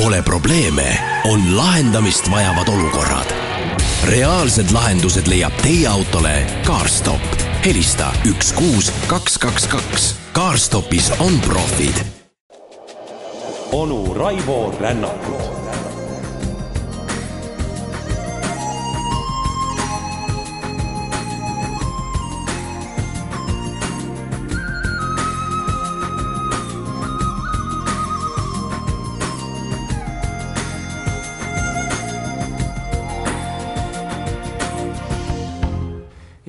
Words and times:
Pole 0.00 0.22
probleeme, 0.22 0.98
on 1.24 1.56
lahendamist 1.56 2.30
vajavad 2.30 2.68
olukorrad. 2.68 3.26
reaalsed 4.04 4.70
lahendused 4.70 5.26
leiab 5.26 5.52
teie 5.62 5.88
autole 5.88 6.46
CarStop. 6.66 7.20
helista 7.64 8.12
üks 8.24 8.52
kuus 8.52 8.92
kaks 9.06 9.38
kaks 9.38 9.66
kaks. 9.66 10.16
CarStopis 10.32 11.12
on 11.18 11.40
profid. 11.40 11.94
onu 13.72 14.14
Raivo 14.14 14.74
Rännakut 14.80 15.69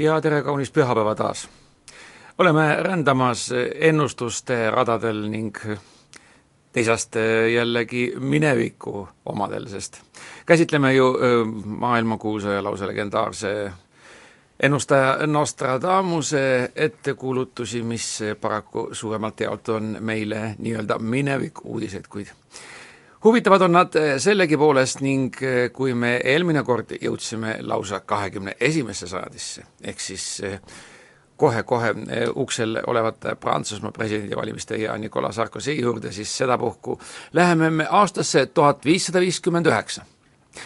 ja 0.02 0.22
tere 0.22 0.41
kaunist 0.44 0.73
pühapäeva 0.73 1.16
taas! 1.16 1.50
oleme 2.38 2.76
rändamas 2.82 3.50
ennustuste 3.76 4.70
radadel 4.74 5.27
ning 5.30 5.58
teisast 6.74 7.16
jällegi 7.54 8.14
mineviku 8.20 9.08
omadel, 9.26 9.68
sest 9.68 10.00
käsitleme 10.46 10.94
ju 10.94 11.14
maailmakuulsa 11.66 12.52
ja 12.52 12.64
lausa 12.64 12.88
legendaarse 12.88 13.72
ennustaja 14.60 15.27
Nostradamuse 15.27 16.72
ettekuulutusi, 16.76 17.84
mis 17.84 18.20
paraku 18.41 18.90
suuremalt 18.91 19.40
jaolt 19.40 19.70
on 19.70 19.98
meile 19.99 20.55
nii-öelda 20.58 20.99
mineviku 20.99 21.62
uudised, 21.66 22.10
kuid 22.10 22.34
huvitavad 23.24 23.62
on 23.62 23.72
nad 23.72 23.98
sellegi 24.18 24.58
poolest 24.58 25.02
ning 25.02 25.36
kui 25.74 25.94
me 25.94 26.16
eelmine 26.24 26.64
kord 26.64 26.96
jõudsime 27.02 27.58
lausa 27.62 28.00
kahekümne 28.00 28.55
esimesse 28.60 29.08
sajandisse, 29.08 29.66
ehk 29.84 30.00
siis 30.00 30.28
kohe-kohe 31.41 31.94
uksel 32.36 32.78
olevate 32.88 33.36
Prantsusmaa 33.36 33.91
presidendivalimiste 33.91 34.78
ja 34.78 34.98
Nicolas 34.98 35.36
Sarkozy 35.36 35.74
juurde, 35.74 36.12
siis 36.12 36.38
sedapuhku 36.38 37.00
läheme 37.34 37.70
me 37.70 37.88
aastasse 37.90 38.46
tuhat 38.46 38.86
viissada 38.86 39.20
viiskümmend 39.20 39.66
üheksa 39.66 40.06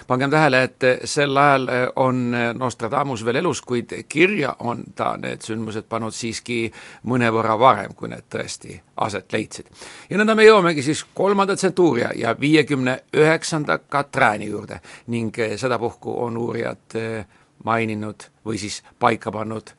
pangem 0.08 0.32
tähele, 0.32 0.64
et 0.64 0.86
sel 1.04 1.38
ajal 1.38 1.68
on 1.96 2.36
Nostradamus 2.58 3.26
veel 3.26 3.42
elus, 3.42 3.62
kuid 3.62 3.94
kirja 4.10 4.56
on 4.60 4.84
ta 4.96 5.16
need 5.18 5.46
sündmused 5.46 5.88
pannud 5.90 6.14
siiski 6.14 6.72
mõnevõrra 7.10 7.58
varem, 7.60 7.94
kui 7.96 8.10
need 8.10 8.28
tõesti 8.32 8.80
aset 8.98 9.34
leidsid. 9.34 9.72
ja 10.10 10.18
nõnda 10.18 10.36
me 10.36 10.46
jõuamegi 10.46 10.84
siis 10.84 11.06
kolmanda 11.14 11.56
tsentuuria 11.56 12.12
ja 12.16 12.36
viiekümne 12.40 13.00
üheksanda 13.14 13.80
Katrääni 13.90 14.50
juurde 14.50 14.80
ning 15.08 15.36
sedapuhku 15.56 16.24
on 16.26 16.38
uurijad 16.38 16.98
maininud 17.64 18.30
või 18.46 18.58
siis 18.58 18.84
paika 19.00 19.32
pannud 19.32 19.74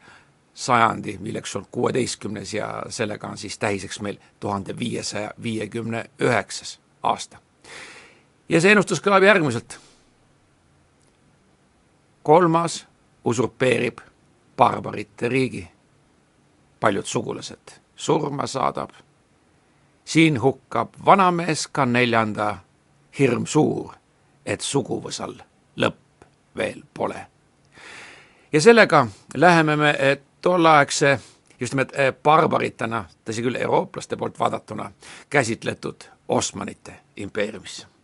sajandi, 0.57 1.19
milleks 1.21 1.57
on 1.57 1.67
kuueteistkümnes 1.71 2.55
ja 2.55 2.83
sellega 2.89 3.29
on 3.29 3.39
siis 3.39 3.59
tähiseks 3.59 4.01
meil 4.01 4.17
tuhande 4.41 4.79
viiesaja 4.79 5.31
viiekümne 5.43 6.05
üheksas 6.21 6.79
aasta. 7.03 7.39
ja 8.49 8.61
see 8.61 8.73
ennustus 8.73 9.03
kõlab 9.05 9.27
järgmiselt 9.27 9.79
kolmas 12.27 12.87
usurpeerib 13.25 13.99
barbarite 14.57 15.29
riigi. 15.29 15.69
paljud 16.81 17.05
sugulased 17.05 17.71
surma 17.97 18.47
saadab. 18.47 18.91
siin 20.05 20.43
hukkab 20.43 20.89
vanamees 21.05 21.67
ka 21.67 21.87
neljanda, 21.87 22.59
hirm 23.19 23.47
suur, 23.47 23.95
et 24.47 24.61
suguvõsal 24.61 25.35
lõpp 25.77 26.27
veel 26.57 26.83
pole. 26.95 27.27
ja 28.53 28.61
sellega 28.61 29.07
läheme 29.35 29.77
me 29.77 30.21
tolleaegse 30.41 31.21
just 31.61 31.75
nimelt 31.75 31.93
barbaritena, 32.23 33.05
tõsi 33.25 33.43
küll, 33.43 33.56
eurooplaste 33.56 34.17
poolt 34.17 34.39
vaadatuna, 34.39 34.91
käsitletud 35.31 36.11
Osmanite 36.29 37.00
impeeriumisse 37.17 37.96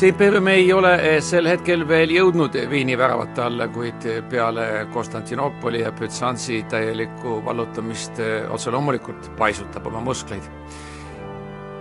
see 0.00 0.08
impeerium 0.08 0.46
ei 0.48 0.72
ole 0.72 0.94
sel 1.20 1.44
hetkel 1.50 1.82
veel 1.84 2.14
jõudnud 2.14 2.54
Viini 2.70 2.94
väravate 2.96 3.42
alla, 3.44 3.66
kuid 3.68 4.06
peale 4.32 4.86
Konstantinoopoli 4.94 5.82
ja 5.82 5.90
Bütsantsi 5.92 6.62
täielikku 6.72 7.42
vallutamist 7.44 8.22
otse 8.48 8.72
loomulikult 8.72 9.28
paisutab 9.36 9.90
oma 9.92 10.00
muskleid. 10.00 10.48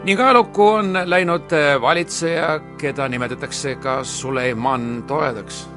ning 0.03 0.19
ajalukku 0.19 0.67
on 0.67 0.99
läinud 1.05 1.55
valitseja, 1.81 2.59
keda 2.77 3.07
nimetatakse 3.07 3.75
ka 3.75 4.03
Suleiman 4.03 5.03
toredaks. 5.07 5.69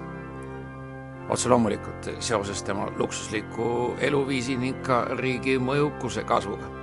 otse 1.29 1.49
loomulikult 1.49 2.11
seoses 2.19 2.63
tema 2.63 2.91
luksusliku 2.99 3.95
eluviisi 4.01 4.57
ning 4.57 4.83
ka 4.83 5.05
riigi 5.15 5.59
mõjukuse 5.59 6.25
kasvuga 6.25 6.82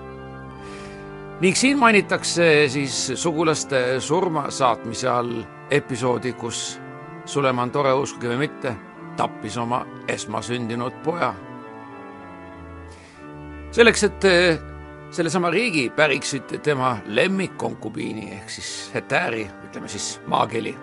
ning 1.40 1.56
siin 1.56 1.80
mainitakse 1.80 2.68
siis 2.68 3.12
sugulaste 3.16 4.00
surma 4.00 4.50
saatmise 4.52 5.10
all 5.10 5.44
episoodi, 5.72 6.34
kus 6.34 6.80
Suleman 7.26 7.72
Tore, 7.72 7.94
uskuge 7.94 8.28
või 8.32 8.42
mitte, 8.48 8.74
tappis 9.18 9.58
oma 9.58 9.86
esmasündinud 10.08 11.04
poja. 11.04 11.34
selleks, 13.72 14.04
et 14.04 14.26
eh, 14.26 14.60
sellesama 15.12 15.50
riigi 15.50 15.90
päriksid 15.90 16.60
tema 16.64 16.98
lemmikkonkubiini 17.06 18.32
ehk 18.32 18.50
siis 18.50 18.92
hetääri, 18.94 19.48
ütleme 19.70 19.88
siis 19.88 20.20
maakeeli, 20.28 20.76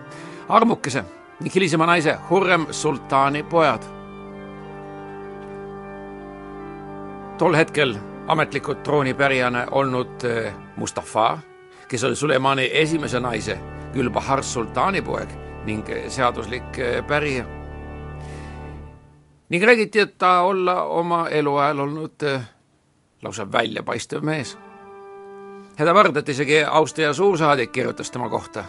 armukese 0.48 1.04
ning 1.40 1.54
hilisema 1.54 1.86
naise 1.86 2.16
Hurrem 2.30 2.66
sultaani 2.70 3.42
pojad. 3.42 3.82
tol 7.38 7.54
hetkel 7.54 7.98
ametlikult 8.28 8.82
troonipärijana 8.82 9.66
olnud 9.70 10.24
eh, 10.24 10.54
Mustafa, 10.76 11.38
kes 11.88 12.04
oli 12.04 12.16
Sulemani 12.16 12.70
esimese 12.72 13.20
naise 13.20 13.58
Gülbahar 13.92 14.42
sultaani 14.42 15.02
poeg 15.02 15.30
ning 15.64 15.88
eh, 15.88 16.10
seaduslik 16.10 16.78
eh, 16.78 17.06
pärija. 17.06 17.44
ning 19.48 19.64
räägiti, 19.64 20.00
et 20.00 20.18
ta 20.18 20.40
olla 20.40 20.82
oma 20.82 21.28
eluajal 21.28 21.78
olnud 21.78 22.22
lausa 23.22 23.52
väljapaistev 23.52 24.22
mees. 24.22 24.58
hädavõrd, 25.78 26.16
et 26.16 26.28
isegi 26.28 26.64
Austria 26.64 27.12
suursaadik 27.12 27.72
kirjutas 27.72 28.10
tema 28.10 28.28
kohta. 28.28 28.64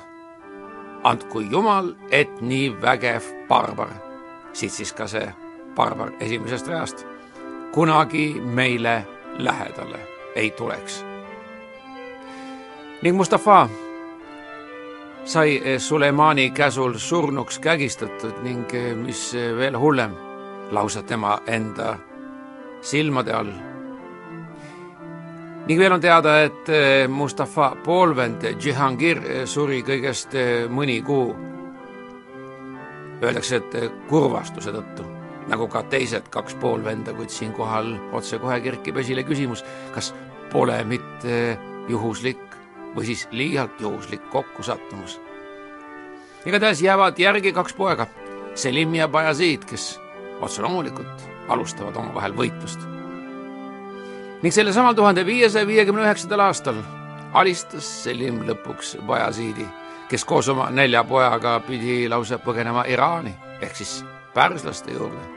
andku 1.04 1.40
jumal, 1.40 1.96
et 2.12 2.42
nii 2.42 2.82
vägev 2.82 3.24
barbar, 3.48 3.90
siit 4.54 4.72
siis 4.72 4.94
ka 4.94 5.08
see 5.08 5.34
barbar 5.76 6.12
esimesest 6.20 6.68
reast, 6.68 7.06
kunagi 7.72 8.42
meile 8.42 9.17
lähedale 9.38 10.00
ei 10.36 10.52
tuleks. 10.52 11.06
ning 13.02 13.18
Mustafa 13.18 13.70
sai 15.26 15.62
Sulemani 15.78 16.50
käsul 16.50 16.94
surnuks 16.98 17.60
kägistatud 17.60 18.34
ning 18.44 18.66
mis 18.96 19.34
veel 19.34 19.80
hullem, 19.80 20.12
lausa 20.72 21.04
tema 21.04 21.40
enda 21.48 21.98
silmade 22.82 23.34
all. 23.34 23.52
ning 25.68 25.80
veel 25.80 25.92
on 25.92 26.02
teada, 26.02 26.42
et 26.42 26.72
Mustafa 27.08 27.76
poolvend 27.84 28.42
Džihangir 28.60 29.22
suri 29.46 29.84
kõigest 29.84 30.34
mõni 30.70 31.02
kuu. 31.02 31.36
Öeldakse, 33.24 33.56
et 33.56 33.94
kurvastuse 34.10 34.72
tõttu 34.72 35.17
nagu 35.48 35.68
ka 35.68 35.84
teised 35.84 36.28
kaks 36.30 36.56
poolvenda, 36.62 37.14
kuid 37.14 37.32
siinkohal 37.32 37.94
otsekohe 38.16 38.60
kerkib 38.62 38.98
esile 38.98 39.24
küsimus, 39.28 39.64
kas 39.96 40.14
pole 40.52 40.78
mitte 40.88 41.58
juhuslik 41.90 42.44
või 42.96 43.06
siis 43.06 43.28
liialt 43.32 43.82
juhuslik 43.82 44.30
kokkusattumus. 44.32 45.20
igatahes 46.46 46.82
jäävad 46.82 47.20
järgi 47.20 47.54
kaks 47.54 47.74
poega, 47.74 48.08
Selim 48.56 48.96
ja 48.96 49.08
Bayazid, 49.08 49.66
kes 49.70 50.00
otse 50.42 50.62
loomulikult 50.62 51.22
alustavad 51.48 51.96
omavahel 51.96 52.34
võitlust. 52.34 52.80
ning 54.42 54.54
sellesamal 54.54 54.94
tuhande 54.94 55.26
viiesaja 55.26 55.68
viiekümne 55.68 56.02
üheksandal 56.02 56.40
aastal 56.40 56.82
alistas 57.34 58.04
Selim 58.04 58.42
lõpuks 58.48 58.98
Bayazidi, 59.08 59.66
kes 60.10 60.26
koos 60.26 60.50
oma 60.50 60.70
nelja 60.70 61.04
pojaga 61.04 61.60
pidi 61.60 62.10
lausa 62.10 62.38
põgenema 62.38 62.86
Iraani 62.88 63.36
ehk 63.62 63.76
siis 63.76 64.04
pärslaste 64.34 64.92
juurde. 64.92 65.37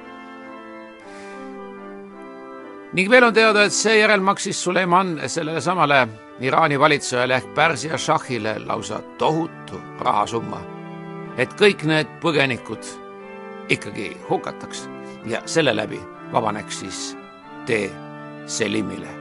Ning 2.92 3.10
veel 3.10 3.24
on 3.24 3.34
teada, 3.34 3.64
et 3.64 3.72
seejärel 3.72 4.20
maksis 4.20 4.62
Suleiman 4.64 5.20
sellele 5.26 5.60
samale 5.60 6.08
Iraani 6.40 6.78
valitsejale 6.80 7.36
ehk 7.36 7.54
Pärsia 7.54 7.98
šahhile 7.98 8.58
lausa 8.66 9.00
tohutu 9.18 9.80
rahasumma, 10.00 10.60
et 11.36 11.52
kõik 11.60 11.84
need 11.86 12.10
põgenikud 12.22 12.92
ikkagi 13.70 14.16
hukataks 14.28 14.88
ja 15.26 15.42
selle 15.46 15.76
läbi 15.76 16.00
vabaneks 16.32 16.80
siis 16.80 17.16
tee 17.66 17.90
Selimile 18.46 19.19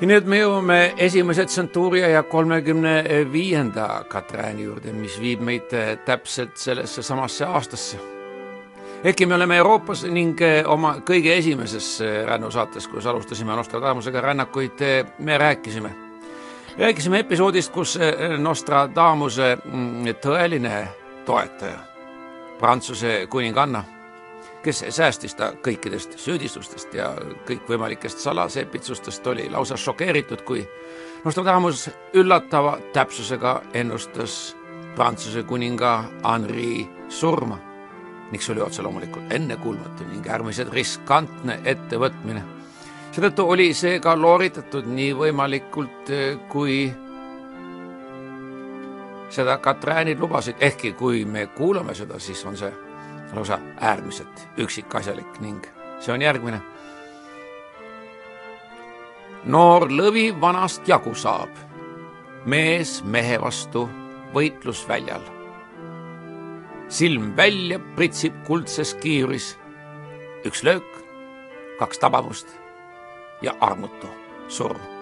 ja 0.00 0.08
nüüd 0.08 0.28
me 0.28 0.38
jõuame 0.40 0.78
esimese 1.04 1.44
tsentuuria 1.44 2.08
ja 2.08 2.22
kolmekümne 2.22 2.94
viienda 3.32 4.04
Katrääni 4.08 4.64
juurde, 4.64 4.94
mis 4.96 5.18
viib 5.20 5.42
meid 5.44 5.74
eh, 5.76 5.98
täpselt 6.04 6.56
sellesse 6.56 7.02
samasse 7.02 7.44
aastasse. 7.44 7.98
ehkki 9.04 9.26
me 9.26 9.34
oleme 9.34 9.56
Euroopas 9.56 10.04
ning 10.04 10.40
eh, 10.40 10.64
oma 10.66 10.96
kõige 11.04 11.36
esimeses 11.36 12.00
eh, 12.00 12.24
rännusaates, 12.26 12.88
kus 12.88 13.06
alustasime 13.06 13.52
Nostradamusega 13.56 14.20
rännakuid, 14.20 14.80
me 15.18 15.38
rääkisime. 15.38 15.90
rääkisime 16.78 17.18
episoodist, 17.18 17.72
kus 17.72 17.98
Nostradamuse 18.38 19.56
mm, 19.64 20.04
tõeline 20.22 20.88
toetaja, 21.24 21.78
Prantsuse 22.58 23.26
kuninganna 23.26 23.99
kes 24.62 24.84
säästis 24.88 25.34
ta 25.34 25.52
kõikidest 25.64 26.18
süüdistustest 26.20 26.94
ja 26.94 27.10
kõikvõimalikest 27.48 28.20
salasepitsustest, 28.20 29.26
oli 29.26 29.48
lausa 29.50 29.76
šokeeritud, 29.76 30.44
kui 30.44 30.66
Nostradamus 31.24 31.90
üllatava 32.16 32.78
täpsusega 32.92 33.60
ennustas 33.74 34.56
Prantsuse 34.96 35.42
kuninga 35.42 36.04
Henri 36.24 36.88
surma 37.08 37.58
ning 38.30 38.42
see 38.42 38.54
oli 38.54 38.62
otse 38.62 38.82
loomulikult 38.82 39.32
ennekuulmatu 39.34 40.06
ning 40.06 40.26
äärmiselt 40.26 40.72
riskantne 40.72 41.58
ettevõtmine. 41.64 42.42
seetõttu 43.12 43.46
oli 43.50 43.72
see 43.74 43.98
ka 44.00 44.14
looritatud 44.14 44.86
nii 44.86 45.14
võimalikult, 45.18 46.12
kui 46.48 46.92
seda 49.30 49.58
Katräänid 49.58 50.18
lubasid, 50.18 50.56
ehkki 50.60 50.92
kui 50.92 51.24
me 51.24 51.46
kuulame 51.46 51.94
seda, 51.94 52.18
siis 52.18 52.44
on 52.46 52.56
see 52.56 52.70
lausa 53.32 53.58
äärmiselt 53.80 54.48
üksikasjalik 54.58 55.40
ning 55.40 55.66
see 56.00 56.14
on 56.14 56.22
järgmine. 56.22 56.60
noor 59.44 59.88
lõvi 59.88 60.30
vanast 60.40 60.88
jagu 60.88 61.14
saab, 61.14 61.50
mees 62.44 63.02
mehe 63.04 63.40
vastu 63.40 63.88
võitlusväljal. 64.34 65.22
silm 66.88 67.36
välja 67.36 67.78
pritsib 67.96 68.34
kuldses 68.46 68.94
kiiris, 68.94 69.58
üks 70.44 70.62
löök, 70.62 70.88
kaks 71.78 71.98
tabamust 71.98 72.48
ja 73.42 73.54
armutu 73.60 74.08
surm 74.48 75.00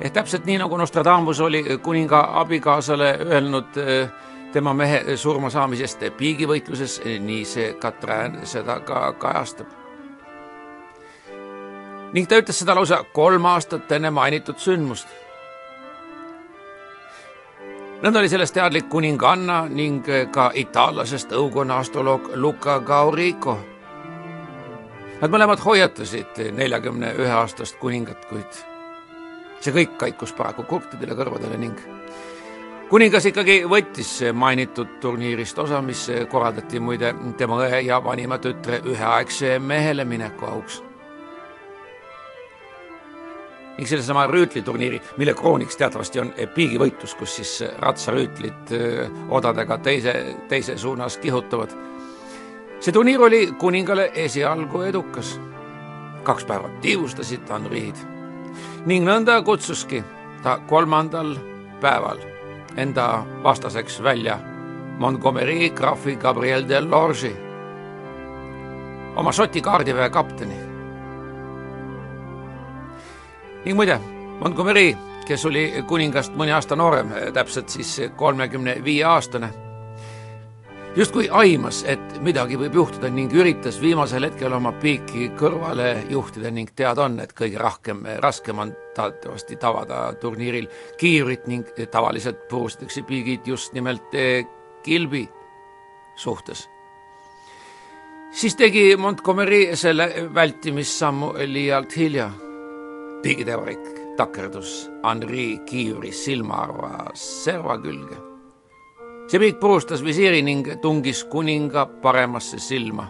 ehk 0.00 0.12
täpselt 0.14 0.44
nii, 0.46 0.58
nagu 0.62 0.76
Nostradamus 0.76 1.40
oli 1.40 1.64
kuninga 1.82 2.20
abikaasale 2.40 3.18
öelnud 3.26 3.78
äh, 3.82 4.10
tema 4.52 4.72
mehe 4.74 5.16
surma 5.16 5.50
saamisest 5.50 6.02
piigivõitluses, 6.16 7.00
nii 7.04 7.44
see 7.44 7.72
Katrin 7.80 8.40
seda 8.48 8.80
ka 8.80 9.12
kajastab. 9.20 9.66
ning 12.12 12.28
ta 12.28 12.38
ütles 12.40 12.56
seda 12.58 12.74
lausa 12.74 13.02
kolm 13.12 13.44
aastat 13.44 13.92
enne 13.92 14.10
mainitud 14.10 14.56
sündmust. 14.58 15.08
nõnda 18.02 18.18
oli 18.18 18.28
sellest 18.28 18.54
teadlik 18.54 18.88
kuninganna 18.88 19.66
ning 19.68 20.06
ka 20.32 20.50
itaallasest 20.54 21.32
õukonna 21.32 21.78
astroloog 21.78 22.30
Luca 22.34 22.80
Gaurico. 22.80 23.58
Nad 25.20 25.30
mõlemad 25.30 25.58
hoiatasid 25.58 26.52
neljakümne 26.54 27.12
ühe 27.18 27.30
aastast 27.30 27.76
kuningat, 27.78 28.24
kuid 28.24 28.64
see 29.60 29.72
kõik 29.72 29.96
kaikus 29.98 30.32
paraku 30.32 30.62
kurtidele 30.62 31.14
kõrvadele 31.18 31.58
ning 31.58 31.80
kuningas 32.88 33.26
ikkagi 33.28 33.62
võttis 33.68 34.10
mainitud 34.32 34.96
turniirist 35.02 35.58
osa, 35.60 35.80
mis 35.84 36.06
korraldati 36.30 36.80
muide 36.80 37.12
tema 37.36 37.60
õe 37.64 37.82
ja 37.84 37.98
vanima 38.04 38.38
tütre 38.40 38.80
üheaegse 38.84 39.58
mehele 39.58 40.04
mineku 40.04 40.46
auks. 40.46 40.82
ning 43.78 43.86
sellesama 43.86 44.24
rüütliturniiri, 44.26 44.98
mille 45.22 45.34
krooniks 45.38 45.76
teatavasti 45.78 46.18
on 46.18 46.32
piigivõitlus, 46.54 47.12
kus 47.14 47.36
siis 47.36 47.52
ratsarüütlid 47.78 48.72
odadega 49.30 49.78
teise, 49.78 50.14
teise 50.48 50.78
suunas 50.78 51.18
kihutavad. 51.18 51.70
see 52.80 52.92
turniir 52.92 53.20
oli 53.20 53.52
kuningale 53.58 54.10
esialgu 54.14 54.82
edukas. 54.82 55.40
kaks 56.22 56.44
päeva 56.44 56.70
tiivustasid 56.80 57.48
Henri'd 57.48 57.96
ning 58.86 59.04
nõnda 59.04 59.42
kutsuski 59.42 60.02
ta 60.42 60.58
kolmandal 60.66 61.36
päeval 61.80 62.37
enda 62.76 63.24
vastaseks 63.42 64.02
välja 64.02 64.38
Montgomery 64.98 65.70
krahvi 65.70 66.16
Gabriel 66.16 66.68
de 66.68 66.80
Lorge'i, 66.80 67.36
oma 69.16 69.32
Šoti 69.32 69.60
kaardiväe 69.60 70.10
kapteni. 70.10 70.56
ning 73.64 73.76
muide, 73.76 74.00
Montgomery, 74.40 74.96
kes 75.26 75.46
oli 75.46 75.84
kuningast 75.86 76.32
mõni 76.32 76.54
aasta 76.54 76.76
noorem, 76.76 77.10
täpselt 77.34 77.68
siis 77.68 78.00
kolmekümne 78.16 78.78
viie 78.84 79.04
aastane 79.04 79.67
justkui 80.98 81.28
aimas, 81.30 81.84
et 81.86 82.16
midagi 82.26 82.56
võib 82.58 82.74
juhtuda 82.74 83.10
ning 83.12 83.32
üritas 83.36 83.76
viimasel 83.78 84.26
hetkel 84.26 84.54
oma 84.56 84.72
piiki 84.82 85.28
kõrvale 85.38 85.92
juhtida 86.10 86.50
ning 86.50 86.72
teada 86.74 87.04
on, 87.06 87.20
et 87.22 87.34
kõige 87.38 87.60
rahkem, 87.60 88.02
raskem 88.18 88.58
on 88.58 88.72
taatavasti 88.96 89.60
tabada 89.62 90.00
turniiril 90.18 90.66
kiivrit 90.98 91.46
ning 91.46 91.70
tavaliselt 91.92 92.48
purustatakse 92.50 93.04
piigid 93.06 93.46
just 93.46 93.76
nimelt 93.78 94.14
eh, 94.14 94.42
kilbi 94.82 95.28
suhtes. 96.16 96.68
siis 98.32 98.56
tegi 98.56 98.96
Montgomery 98.96 99.76
selle 99.76 100.28
vältimissammu 100.34 101.34
liialt 101.46 101.96
hilja. 101.96 102.30
piigitevarik 103.22 104.16
takerdus 104.16 104.90
Henri 105.04 105.58
kiivri 105.66 106.12
silmaarva 106.12 107.10
serva 107.14 107.78
külge 107.78 108.27
see 109.28 109.38
piik 109.38 109.60
purustas 109.60 110.04
visiiri 110.04 110.42
ning 110.42 110.66
tungis 110.80 111.24
kuninga 111.24 111.86
paremasse 112.02 112.58
silma, 112.58 113.06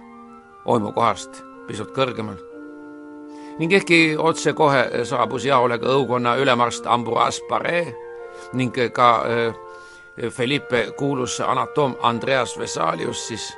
oimukohast 0.64 1.42
pisut 1.66 1.94
kõrgemal. 1.94 2.36
ning 3.58 3.72
ehkki 3.72 4.16
otsekohe 4.18 5.04
saabus 5.04 5.44
jaole 5.44 5.78
ka 5.78 5.86
õukonna 5.86 6.36
ülemarst 6.38 6.86
Ambroise 6.86 7.42
Paré 7.48 7.94
ning 8.52 8.74
ka 8.92 9.08
äh, 9.22 9.54
Felipe 10.30 10.92
kuulus 10.98 11.40
anatoom 11.40 11.96
Andreas 12.02 12.58
Vesalius, 12.58 13.26
siis 13.28 13.56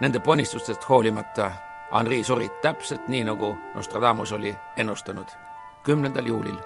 nende 0.00 0.20
ponistustest 0.20 0.88
hoolimata 0.88 1.50
Henri 1.94 2.24
suri 2.24 2.48
täpselt 2.62 3.08
nii, 3.08 3.24
nagu 3.24 3.56
Nostradamus 3.74 4.32
oli 4.32 4.54
ennustanud 4.76 5.28
kümnendal 5.84 6.26
juulil 6.26 6.58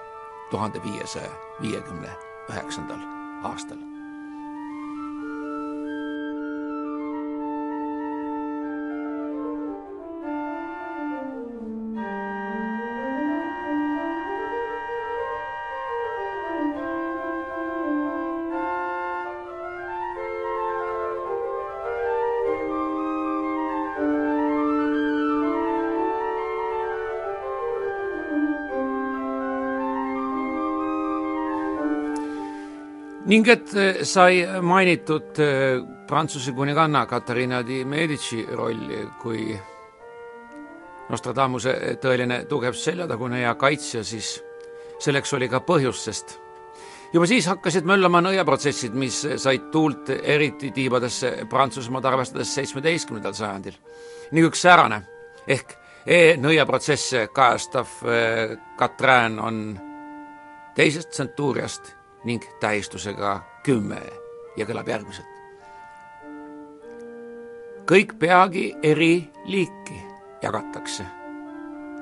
tuhande 0.51 0.83
viiesaja 0.83 1.29
viiekümne 1.61 2.09
üheksandal 2.49 2.99
aastal. 3.43 3.88
Ning 33.29 33.47
et 33.49 33.73
eh, 33.77 34.03
sai 34.09 34.41
mainitud 34.65 35.37
eh, 35.43 35.79
Prantsuse 36.09 36.51
kuninganna 36.57 37.05
Katariina 37.05 37.61
di 37.61 37.83
Medici 37.85 38.41
rolli 38.41 39.03
kui 39.21 39.53
Nostradamuse 41.09 41.73
tõeline 42.01 42.43
tugev 42.49 42.73
seljatagune 42.77 43.43
ja 43.43 43.55
kaitsja, 43.57 44.01
siis 44.05 44.35
selleks 45.01 45.33
oli 45.37 45.49
ka 45.49 45.61
põhjust, 45.65 46.05
sest 46.05 46.33
juba 47.13 47.25
siis 47.29 47.47
hakkasid 47.49 47.85
möllama 47.89 48.21
nõiaprotsessid, 48.25 48.97
mis 48.97 49.21
said 49.41 49.69
tuult 49.73 50.09
eriti 50.09 50.69
tiibadesse 50.73 51.45
Prantsusmaad 51.49 52.09
arvestades 52.09 52.53
seitsmeteistkümnendal 52.57 53.37
sajandil. 53.37 53.77
ning 54.31 54.49
üks 54.49 54.65
säärane 54.65 55.03
ehk 55.47 55.77
e-nõiaprotsesse 56.05 57.27
kajastav 57.33 57.93
Katrin 58.77 59.39
on 59.39 59.63
teisest 60.75 61.13
tsentuuriast 61.13 61.98
ning 62.23 62.43
tähistusega 62.59 63.39
kümme 63.63 64.01
ja 64.57 64.65
kõlab 64.65 64.87
järgmiselt. 64.87 65.35
kõik 67.89 68.19
peagi 68.19 68.75
eri 68.83 69.29
liiki 69.45 69.97
jagatakse, 70.43 71.05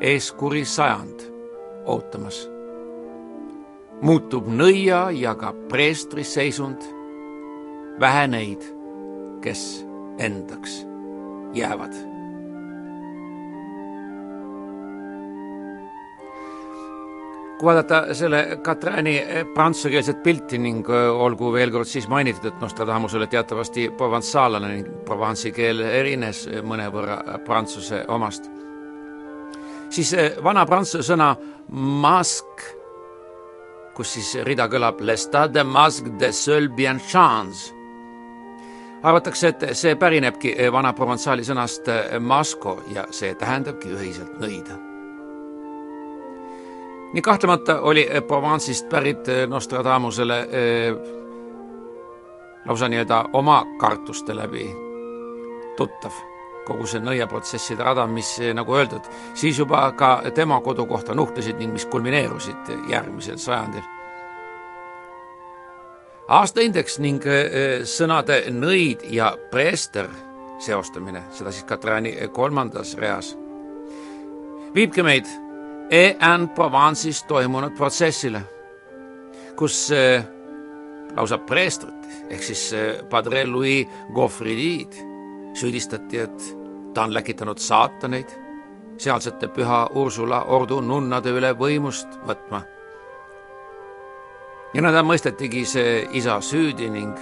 ees 0.01 0.31
kuri 0.31 0.65
sajand 0.65 1.23
ootamas 1.85 2.41
muutub 4.01 4.47
nõia 4.47 5.07
ja 5.15 5.33
ka 5.35 5.53
preestri 5.71 6.25
seisund, 6.27 6.83
vähe 7.99 8.27
neid, 8.27 8.67
kes 9.41 9.63
endaks 10.19 10.81
jäävad. 11.57 12.16
Kui 17.57 17.65
vaadata 17.65 18.13
selle 18.13 18.59
Katrani 18.63 19.15
prantsusekeelset 19.53 20.23
pilti 20.23 20.59
ning 20.61 20.89
olgu 20.89 21.51
veel 21.53 21.71
kord 21.73 21.89
siis 21.89 22.07
mainitud, 22.07 22.45
et 22.45 22.61
Nostradamus 22.61 23.15
oli 23.17 23.27
teatavasti 23.27 23.89
proventsaalane 23.97 24.71
ning 24.75 24.89
Provence'i 25.05 25.51
keel 25.55 25.81
erines 25.81 26.45
mõnevõrra 26.63 27.41
prantsuse 27.45 28.03
omast, 28.13 28.49
siis 29.89 30.13
vana 30.43 30.65
prantsuse 30.69 31.07
sõna 31.09 31.33
mask 31.69 32.67
kus 33.97 34.13
siis 34.13 34.35
rida 34.45 34.67
kõlab 34.69 35.01
stade 35.17 35.63
masque 35.65 36.11
de 36.21 36.31
seul 36.31 36.69
bien 36.69 36.99
chance. 36.99 37.73
arvatakse, 39.03 39.47
et 39.47 39.63
see 39.77 39.95
pärinebki 39.95 40.55
vana 40.73 40.93
proventsali 40.93 41.45
sõnast 41.45 41.89
masco 42.19 42.81
ja 42.93 43.07
see 43.11 43.33
tähendabki 43.35 43.93
ühiselt 43.93 44.37
nõida. 44.41 44.86
Nii 47.13 47.21
kahtlemata 47.21 47.81
oli 47.81 48.07
Provence'ist 48.27 48.89
pärit 48.89 49.27
Nostradamusele 49.47 50.39
eh, 50.39 50.95
lausa 52.65 52.87
nii-öelda 52.87 53.25
oma 53.33 53.65
kartuste 53.77 54.35
läbi 54.35 54.69
tuttav 55.77 56.11
kogu 56.67 56.87
see 56.89 56.99
nõiaprotsesside 56.99 57.83
rada, 57.83 58.03
mis 58.11 58.33
nagu 58.55 58.75
öeldud, 58.75 59.05
siis 59.37 59.59
juba 59.59 59.85
ka 59.97 60.17
tema 60.35 60.59
kodukohta 60.61 61.15
nuhtlesid 61.15 61.59
ning 61.61 61.71
mis 61.73 61.85
kulmineerusid 61.85 62.73
järgmisel 62.91 63.37
sajandil. 63.39 63.85
aastaindeks 66.27 66.99
ning 66.99 67.23
eh, 67.23 67.83
sõnade 67.87 68.41
nõid 68.51 69.05
ja 69.15 69.31
preester 69.51 70.09
seostamine, 70.59 71.23
seda 71.31 71.51
siis 71.55 71.63
Katrani 71.63 72.17
kolmandas 72.35 72.97
reas, 72.99 73.31
viibki 74.75 75.03
meid 75.03 75.46
E-N 75.89 76.49
Provence'is 76.49 77.23
toimunud 77.23 77.71
protsessile, 77.77 78.41
kus 79.55 79.91
eh, 79.95 80.23
lausa 81.15 81.37
preestrit 81.37 82.07
ehk 82.29 82.43
siis 82.43 82.63
eh, 82.75 83.03
Padre 83.09 83.45
Louis 83.47 83.87
Gaufridid 84.15 84.97
süüdistati, 85.55 86.19
et 86.19 86.49
ta 86.93 87.05
on 87.07 87.13
läkitanud 87.13 87.57
saataneid 87.57 88.33
sealsete 88.97 89.47
püha 89.47 89.85
Ursula 89.95 90.41
ordu 90.51 90.81
nunnade 90.81 91.31
üle 91.31 91.53
võimust 91.55 92.19
võtma. 92.27 92.61
ja 94.73 94.83
nõnda 94.83 95.03
mõistetigi 95.07 95.63
see 95.65 96.01
isa 96.19 96.41
süüdi 96.41 96.89
ning 96.91 97.15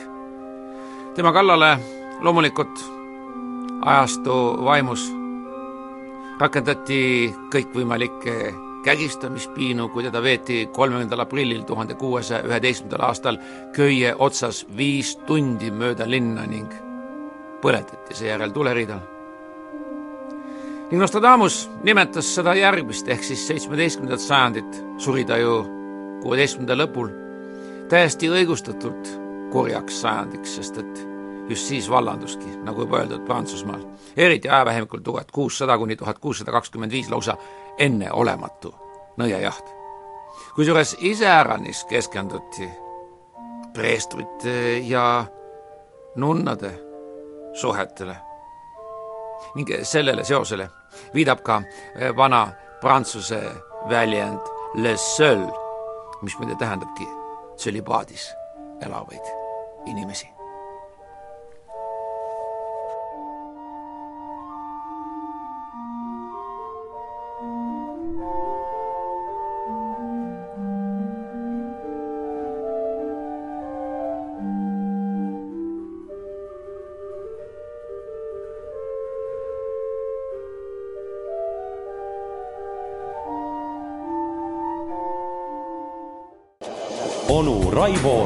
tema 1.16 1.32
kallale 1.32 1.76
loomulikult 2.22 2.82
ajastu 3.86 4.34
vaimus 4.66 5.06
rakendati 6.40 7.34
kõikvõimalikke 7.54 8.54
kägistamispiinu, 8.86 9.90
kui 9.90 10.04
teda 10.06 10.22
veeti 10.22 10.66
kolmekümnendal 10.74 11.24
aprillil 11.24 11.64
tuhande 11.66 11.96
kuuesaja 11.98 12.44
üheteistkümnendal 12.46 13.08
aastal 13.08 13.40
köie 13.74 14.14
otsas 14.20 14.66
viis 14.78 15.16
tundi 15.26 15.72
mööda 15.72 16.06
linna 16.10 16.46
ning 16.46 16.70
põletati 17.64 18.14
seejärel 18.14 18.54
tuleriidal. 18.54 19.00
ning 20.92 21.02
Nostradamus 21.02 21.70
nimetas 21.84 22.36
seda 22.36 22.54
järgmist 22.56 23.08
ehk 23.08 23.24
siis 23.24 23.48
seitsmeteistkümnendat 23.48 24.22
sajandit, 24.22 24.84
suri 24.98 25.26
ta 25.26 25.38
ju 25.38 25.64
kuueteistkümnenda 26.22 26.78
lõpul, 26.84 27.10
täiesti 27.90 28.30
õigustatult 28.30 29.10
kurjaks 29.52 30.02
sajandiks, 30.02 30.56
sest 30.56 30.78
et 30.78 31.15
just 31.50 31.68
siis 31.68 31.90
vallanduski, 31.90 32.58
nagu 32.64 32.82
juba 32.82 32.98
öeldud, 32.98 33.26
Prantsusmaal, 33.26 33.82
eriti 34.18 34.50
ajavahemikul 34.50 35.00
tuhat 35.00 35.32
kuussada 35.32 35.78
kuni 35.78 35.96
tuhat 35.96 36.20
kuussada 36.20 36.52
kakskümmend 36.52 36.92
viis 36.92 37.10
lausa 37.10 37.38
enneolematu 37.78 38.76
nõiajaht. 39.18 39.70
kusjuures 40.56 40.96
iseäranis 41.00 41.86
keskenduti 41.86 42.70
preestrite 43.74 44.78
ja 44.78 45.26
nunnade 46.16 46.80
suhetele. 47.54 48.18
ning 49.56 49.70
sellele 49.84 50.24
seosele 50.24 50.70
viidab 51.14 51.42
ka 51.44 51.62
eh, 51.96 52.16
vana 52.16 52.52
prantsuse 52.82 53.42
väljend 53.90 54.42
le 54.76 54.98
seul, 54.98 55.52
mis 56.22 56.38
muide 56.40 56.56
tähendabki 56.56 57.08
tsölibaadis 57.56 58.34
elavaid 58.82 59.24
inimesi 59.86 60.35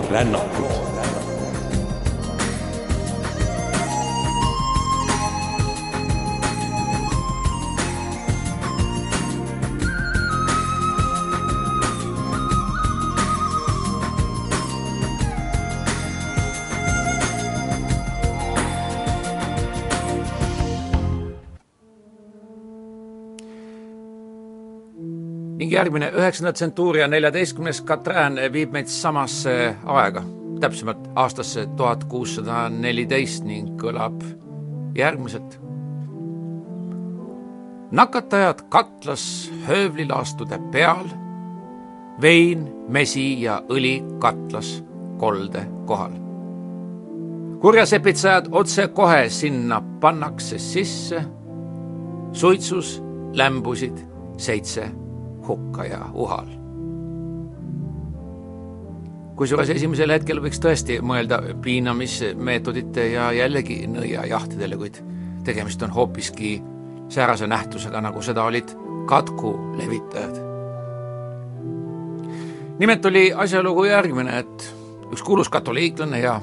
Raivo 0.09 0.78
ning 25.69 25.77
järgmine 25.77 26.07
üheksanda 26.17 26.53
tsentuuri 26.53 26.99
ja 26.99 27.07
neljateistkümnes 27.07 27.81
Katrin 27.85 28.39
viib 28.53 28.71
meid 28.73 28.87
samasse 28.89 29.75
aega, 29.85 30.23
täpsemalt 30.59 31.03
aastasse 31.15 31.67
tuhat 31.77 32.07
kuussada 32.09 32.69
neliteist 32.69 33.43
ning 33.45 33.75
kõlab 33.77 34.23
järgmiselt. 34.97 35.59
nakatajad 37.91 38.63
katlas 38.69 39.51
höövlilaastude 39.67 40.57
peal, 40.71 41.05
vein, 42.21 42.65
mesi 42.87 43.41
ja 43.41 43.61
õli 43.69 44.01
katlas 44.19 44.83
kolde 45.17 45.61
kohal. 45.85 46.15
kurjasepitsejad 47.61 48.49
otsekohe 48.51 49.29
sinna 49.29 49.83
pannakse 50.01 50.57
sisse, 50.57 51.21
suitsus 52.33 53.03
lämbusid 53.33 54.01
seitse 54.37 54.89
hukka 55.49 55.85
ja 55.89 55.99
uhal. 56.13 56.47
kusjuures 59.39 59.69
esimesel 59.71 60.11
hetkel 60.11 60.41
võiks 60.43 60.59
tõesti 60.59 60.97
mõelda 60.99 61.37
piinamismeetodite 61.63 63.05
ja 63.13 63.29
jällegi 63.31 63.85
nõiajahtidele, 63.87 64.75
kuid 64.77 64.99
tegemist 65.47 65.83
on 65.85 65.93
hoopiski 65.95 66.57
säärase 67.09 67.47
nähtusega, 67.47 68.01
nagu 68.03 68.21
seda 68.21 68.43
olid 68.43 68.73
katku 69.07 69.53
levitajad. 69.79 70.41
nimelt 72.79 73.05
oli 73.05 73.31
asjalugu 73.33 73.85
järgmine, 73.85 74.39
et 74.39 74.73
üks 75.11 75.23
kuulus 75.23 75.49
katoliiklane 75.49 76.19
ja 76.19 76.41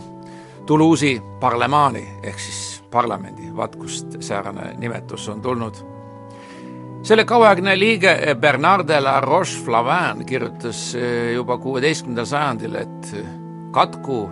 Toulouse'i 0.67 1.21
parlemaani 1.41 2.09
ehk 2.23 2.41
siis 2.41 2.83
parlamendi, 2.91 3.53
vaat 3.57 3.77
kust 3.77 4.17
säärane 4.21 4.75
nimetus 4.79 5.29
on 5.29 5.41
tulnud 5.41 5.96
selle 7.07 7.25
kauaaegne 7.25 7.79
liige 7.79 8.35
Bernard 8.41 8.89
de 8.89 9.01
la 9.01 9.21
Roche-Flavin 9.21 10.25
kirjutas 10.27 10.95
eh, 10.95 11.35
juba 11.35 11.59
kuueteistkümnendal 11.59 12.27
sajandil, 12.27 12.75
et 12.75 13.13
katku 13.71 14.25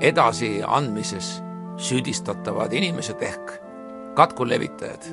edasiandmises 0.00 1.40
süüdistatavad 1.76 2.72
inimesed 2.72 3.22
ehk 3.26 3.54
katku 4.14 4.46
levitajad 4.46 5.08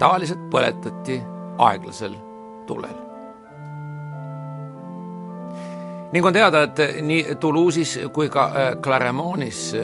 tavaliselt 0.00 0.48
põletati 0.50 1.20
aeglasel 1.58 2.16
tulel. 2.66 2.96
ning 6.12 6.26
on 6.26 6.32
teada, 6.32 6.62
et 6.62 6.80
nii 7.02 7.36
Toulouse'is 7.40 7.98
kui 8.12 8.28
ka 8.28 8.48
Claremont'is 8.84 9.74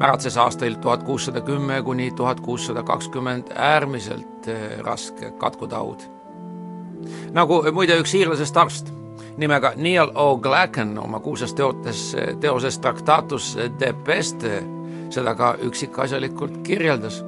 märatses 0.00 0.36
aastail 0.36 0.74
tuhat 0.74 1.02
kuussada 1.02 1.40
kümme 1.40 1.82
kuni 1.82 2.10
tuhat 2.10 2.40
kuussada 2.40 2.82
kakskümmend 2.82 3.52
äärmiselt 3.54 4.48
äh, 4.48 4.78
raske 4.78 5.30
katkutaud. 5.30 6.00
nagu 7.32 7.62
muide 7.72 7.96
üks 8.00 8.14
iirlasest 8.14 8.56
arst 8.56 8.92
nimega 9.36 9.72
Neil 9.76 10.10
O'Glacken 10.14 10.98
oma 10.98 11.20
kuulsas 11.20 11.54
teotes, 11.54 12.16
teoses 12.40 12.78
Tractatus 12.78 13.56
de 13.80 13.92
Peste 14.04 14.62
seda 15.10 15.34
ka 15.34 15.54
üksikasjalikult 15.62 16.62
kirjeldas. 16.62 17.24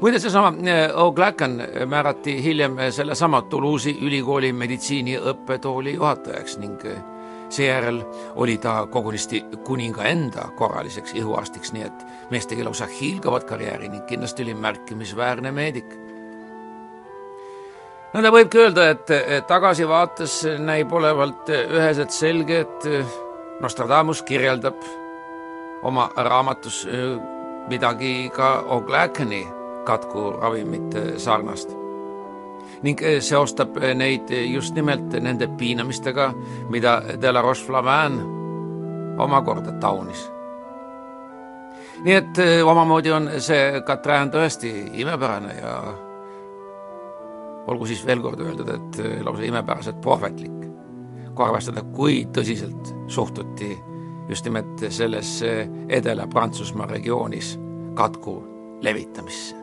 muide, 0.00 0.18
seesama 0.18 0.52
O'Glacken 0.94 1.62
määrati 1.86 2.42
hiljem 2.44 2.76
sellesama 2.90 3.42
Toulouse'i 3.42 3.98
ülikooli 4.00 4.52
meditsiiniõppetooli 4.52 5.94
juhatajaks 5.94 6.58
ning 6.58 6.84
seejärel 7.52 8.02
oli 8.34 8.58
ta 8.58 8.86
kogunisti 8.86 9.44
kuninga 9.64 10.04
enda 10.04 10.48
korraliseks 10.56 11.14
ihuarstiks, 11.14 11.72
nii 11.72 11.82
et 11.86 12.04
mees 12.30 12.46
tegi 12.46 12.64
lausa 12.64 12.86
hiilgavat 12.86 13.44
karjääri 13.44 13.88
ning 13.88 14.06
kindlasti 14.06 14.42
oli 14.46 14.54
märkimisväärne 14.54 15.52
meedik. 15.52 15.96
Nõnda 18.14 18.32
võibki 18.34 18.58
öelda, 18.58 18.88
et 18.90 19.12
tagasivaates 19.46 20.40
näib 20.58 20.92
olevat 20.92 21.50
üheselt 21.50 22.10
selge, 22.10 22.64
et 22.66 22.88
Nostradamus 23.60 24.22
kirjeldab 24.26 24.80
oma 25.82 26.08
raamatus 26.16 26.86
midagi 27.68 28.30
ka 28.34 28.64
O'Glackeni 28.66 29.44
katkuravimite 29.84 31.18
sarnast 31.18 31.70
ning 32.82 33.00
seostab 33.20 33.76
neid 33.94 34.30
just 34.52 34.74
nimelt 34.74 35.12
nende 35.20 35.48
piinamistega, 35.58 36.30
mida 36.72 37.02
de 37.20 37.32
la 37.32 37.42
Roche-Flamin 37.42 38.20
omakorda 39.20 39.72
taunis. 39.80 40.30
nii 42.04 42.14
et 42.14 42.38
omamoodi 42.64 43.12
on 43.12 43.28
see 43.38 43.82
Katrin 43.84 44.30
tõesti 44.32 44.70
imepärane 45.02 45.54
ja 45.60 45.74
olgu 47.66 47.86
siis 47.86 48.06
veel 48.06 48.22
kord 48.24 48.40
öeldud, 48.40 48.68
et 48.68 49.00
lausa 49.24 49.44
imepäraselt 49.44 50.00
prohvetlik, 50.00 50.66
kui 51.34 51.44
arvestada, 51.44 51.84
kui 51.94 52.24
tõsiselt 52.32 52.94
suhtuti 53.06 53.76
just 54.28 54.44
nimelt 54.44 54.86
selles 54.88 55.40
Edela-Prantsusmaa 55.88 56.86
regioonis 56.86 57.58
katku 57.94 58.40
levitamisse. 58.80 59.56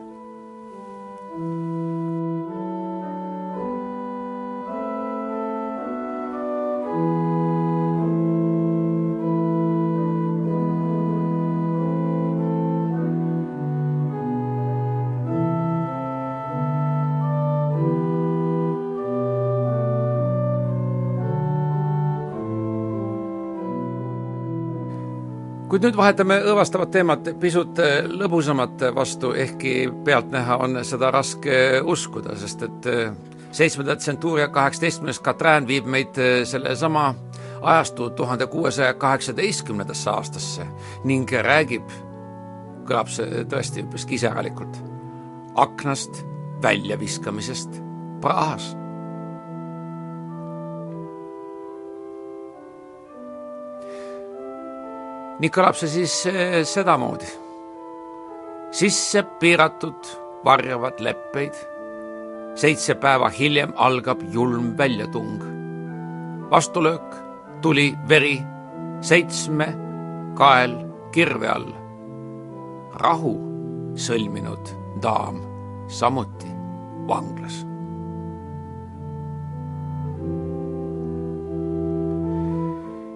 Kuid 25.78 25.92
nüüd 25.92 25.98
vahetame 25.98 26.40
õõvastavat 26.42 26.90
teemat 26.90 27.28
pisut 27.38 27.78
äh, 27.78 28.00
lõbusamat 28.10 28.80
vastu, 28.96 29.28
ehkki 29.30 29.84
pealtnäha 30.04 30.56
on 30.58 30.80
seda 30.82 31.12
raske 31.14 31.78
uskuda, 31.86 32.34
sest 32.40 32.64
et 32.66 32.88
äh, 32.90 33.12
seitsmenda 33.54 33.94
tsentuuria 33.94 34.48
kaheksateistkümnes 34.50 35.22
Katrin 35.22 35.68
viib 35.70 35.86
meid 35.86 36.18
äh, 36.18 36.40
sellesama 36.50 37.12
ajastu 37.62 38.10
tuhande 38.10 38.48
kuuesaja 38.50 38.96
kaheksateistkümnendasse 38.98 40.10
aastasse 40.10 40.66
ning 41.06 41.30
räägib, 41.30 41.86
kõlab 42.90 43.14
see 43.14 43.46
tõesti 43.46 43.86
üpriski 43.86 44.18
iseäralikult, 44.18 44.82
aknast 45.54 46.24
väljaviskamisest 46.64 47.78
Prahas 48.18 48.72
nii 55.38 55.50
kõlab 55.54 55.76
see 55.78 55.90
siis 55.92 56.14
eh, 56.30 56.60
sedamoodi. 56.66 57.28
sisse 58.74 59.22
piiratud 59.40 60.10
varjavad 60.44 61.00
leppeid. 61.00 61.54
seitse 62.58 62.94
päeva 62.94 63.28
hiljem 63.28 63.72
algab 63.76 64.22
julm 64.32 64.74
väljatung. 64.78 65.42
vastulöök, 66.50 67.14
tuli, 67.62 67.94
veri, 68.08 68.38
seitsme 69.00 69.74
kael 70.34 70.74
kirve 71.12 71.48
all. 71.48 71.72
rahu 72.98 73.34
sõlminud 73.94 74.74
daam 75.02 75.42
samuti 75.88 76.50
vanglas 77.08 77.67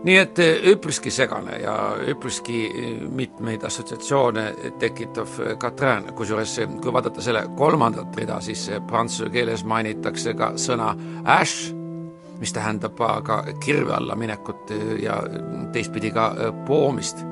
nii 0.05 0.17
et 0.19 0.39
eh, 0.43 0.65
üpriski 0.73 1.11
segane 1.15 1.59
ja 1.63 1.75
üpriski 2.11 2.63
eh, 2.67 3.03
mitmeid 3.15 3.63
assotsiatsioone 3.67 4.47
tekitav 4.83 5.37
Katrin, 5.63 6.11
kusjuures 6.19 6.57
eh, 6.63 6.73
kui 6.83 6.95
vaadata 6.95 7.23
selle 7.23 7.45
kolmandat 7.59 8.17
rida, 8.19 8.41
siis 8.43 8.69
prantsuse 8.89 9.31
keeles 9.35 9.65
mainitakse 9.69 10.35
ka 10.39 10.53
sõna 10.61 10.93
ash, 11.37 11.71
mis 12.43 12.55
tähendab 12.55 12.99
ka 12.99 13.43
kirve 13.63 13.95
alla 13.95 14.17
minekut 14.19 14.73
ja 15.03 15.21
teistpidi 15.73 16.11
ka 16.11 16.33
poomist. 16.67 17.23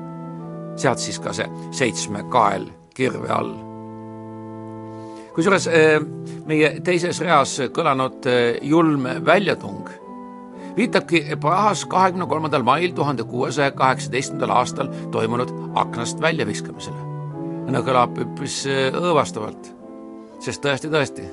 sealt 0.75 0.99
siis 1.03 1.19
ka 1.19 1.33
see 1.35 1.49
seitsme 1.71 2.23
kael 2.31 2.69
kirve 2.95 3.27
all. 3.29 3.51
kusjuures 5.35 5.67
meie 6.47 6.79
teises 6.79 7.19
reas 7.19 7.59
kõlanud 7.75 8.23
julm 8.61 9.03
väljatung 9.25 9.89
viitabki 10.77 11.25
Prahas 11.39 11.85
kahekümne 11.85 12.25
kolmandal 12.25 12.63
mail 12.63 12.91
tuhande 12.91 13.23
kuuesaja 13.23 13.71
kaheksateistkümnendal 13.71 14.55
aastal 14.57 14.87
toimunud 15.11 15.49
aknast 15.75 16.21
väljaviskamisele. 16.21 17.09
no 17.71 17.79
kõlab 17.87 18.17
üpris 18.19 18.65
äh, 18.67 18.89
õõvastavalt, 18.95 19.69
sest 20.43 20.63
tõesti-tõesti, 20.65 21.27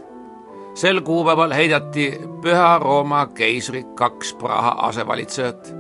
sel 0.79 1.01
kuupäeval 1.03 1.55
heidati 1.57 2.13
Püha 2.43 2.79
Rooma 2.79 3.27
keisri 3.27 3.85
kaks 3.97 4.35
Praha 4.39 4.77
asevalitsejat. 4.91 5.75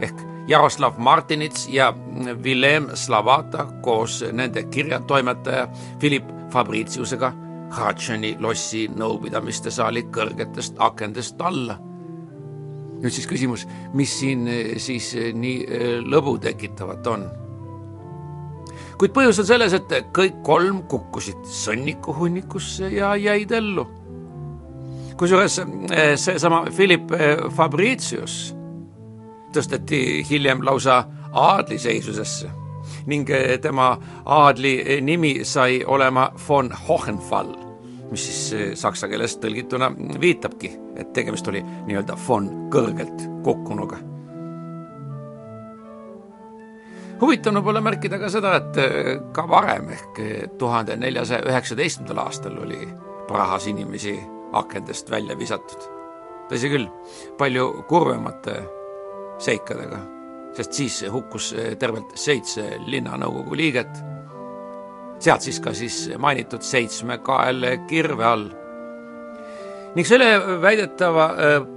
Ehk 0.00 0.22
Jaroslav 0.48 0.98
Martinits 0.98 1.68
ja 1.68 1.92
Villem 2.42 2.88
Slavata 2.94 3.66
koos 3.82 4.24
nende 4.32 4.62
kirjatoimetaja 4.62 5.68
Philip 5.98 6.24
Fabriciusega 6.52 7.32
Hratšeni 7.70 8.36
lossi 8.40 8.86
nõupidamiste 8.94 9.70
saali 9.74 10.06
kõrgetest 10.14 10.78
akendest 10.78 11.42
alla 11.42 11.78
nüüd 13.00 13.12
siis 13.12 13.26
küsimus, 13.28 13.66
mis 13.96 14.12
siin 14.20 14.46
eh, 14.48 14.76
siis 14.82 15.12
eh, 15.18 15.32
nii 15.36 15.56
eh, 15.64 15.88
lõbu 16.04 16.36
tekitavat 16.42 17.10
on? 17.12 17.26
kuid 18.96 19.12
põhjus 19.12 19.42
on 19.42 19.48
selles, 19.48 19.74
et 19.76 19.90
kõik 20.16 20.38
kolm 20.44 20.82
kukkusid 20.88 21.44
sõnnikuhunnikusse 21.52 22.88
ja 22.94 23.12
jäid 23.20 23.52
ellu. 23.52 23.84
kusjuures 25.16 25.60
seesama 26.20 26.62
Philip 26.76 27.12
Fabricius 27.56 28.54
tõsteti 29.52 30.24
hiljem 30.30 30.64
lausa 30.64 31.02
aadliseisusesse 31.32 32.50
ning 33.12 33.28
tema 33.60 33.92
aadli 34.24 35.00
nimi 35.04 35.38
sai 35.44 35.82
olema 35.84 36.30
von 36.48 36.72
Hohenfall 36.88 37.52
mis 38.10 38.26
siis 38.26 38.80
saksa 38.80 39.08
keeles 39.08 39.36
tõlgituna 39.42 39.90
viitabki, 40.20 40.70
et 40.96 41.12
tegemist 41.16 41.48
oli 41.48 41.62
nii-öelda 41.62 42.16
von 42.28 42.48
kõrgelt 42.72 43.26
kukkunuga. 43.44 43.98
huvitav 47.20 47.54
on 47.54 47.62
võib-olla 47.62 47.80
märkida 47.80 48.18
ka 48.20 48.28
seda, 48.28 48.56
et 48.60 48.80
eh, 48.82 49.12
ka 49.32 49.46
varem 49.48 49.88
ehk 49.94 50.22
tuhande 50.58 50.96
neljasaja 51.00 51.46
üheksateistkümnendal 51.48 52.24
aastal 52.26 52.58
oli 52.64 52.88
Prahas 53.26 53.66
inimesi 53.66 54.18
akendest 54.52 55.10
välja 55.10 55.38
visatud. 55.38 55.88
tõsi 56.50 56.68
küll, 56.70 56.90
palju 57.38 57.84
kurvemate 57.88 58.60
seikadega, 59.38 59.98
sest 60.54 60.72
siis 60.72 61.00
hukkus 61.12 61.54
tervelt 61.78 62.12
seitse 62.14 62.76
linnanõukogu 62.86 63.56
liiget 63.56 64.04
sealt 65.18 65.46
siis 65.46 65.60
ka 65.60 65.72
siis 65.76 65.96
mainitud 66.18 66.64
seitsme 66.64 67.18
kael 67.24 67.64
kirve 67.88 68.24
all. 68.24 68.48
Ning 69.96 70.04
selle 70.04 70.60
väidetava 70.62 71.30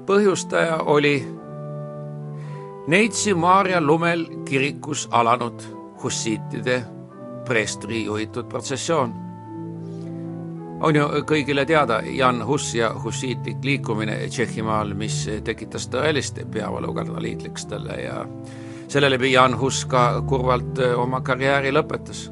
põhjustaja 0.05 0.81
oli 0.91 1.15
Neitsi 2.89 3.33
Maarja 3.33 3.81
lumel 3.81 4.25
kirikus 4.45 5.07
alanud 5.11 5.61
hussiitide 6.03 6.83
preestri 7.47 8.03
juhitud 8.05 8.49
protsessioon. 8.49 9.13
on 10.81 10.95
ju 10.95 11.05
kõigile 11.27 11.65
teada 11.65 12.01
Jan 12.01 12.45
Hus 12.47 12.75
ja 12.75 12.93
hussiitlik 13.03 13.57
liikumine 13.63 14.15
Tšehhimaal, 14.27 14.93
mis 14.93 15.29
tekitas 15.43 15.89
tõelist 15.91 16.39
peavalu 16.51 16.93
kardinaliitlastele 16.93 18.01
ja 18.01 18.25
selle 18.87 19.09
läbi 19.11 19.31
Jan 19.31 19.59
Hus 19.59 19.85
ka 19.85 20.21
kurvalt 20.21 20.79
oma 20.95 21.21
karjääri 21.21 21.71
lõpetas. 21.71 22.31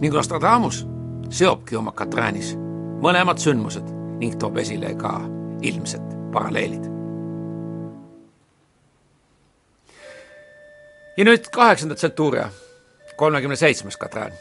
ning 0.00 0.14
Nostradamus 0.14 0.86
seobki 1.28 1.76
oma 1.76 1.92
Katräänis 1.92 2.56
mõlemad 3.00 3.38
sündmused 3.38 3.95
ning 4.20 4.36
toob 4.40 4.60
esile 4.62 4.94
ka 5.00 5.18
ilmsed 5.62 6.14
paralleelid 6.32 6.96
ja 11.16 11.24
nüüd 11.24 11.48
kaheksandat 11.52 12.00
tsentuuria, 12.00 12.50
kolmekümne 13.16 13.56
seitsmes 13.56 13.96
Katrin. 13.96 14.32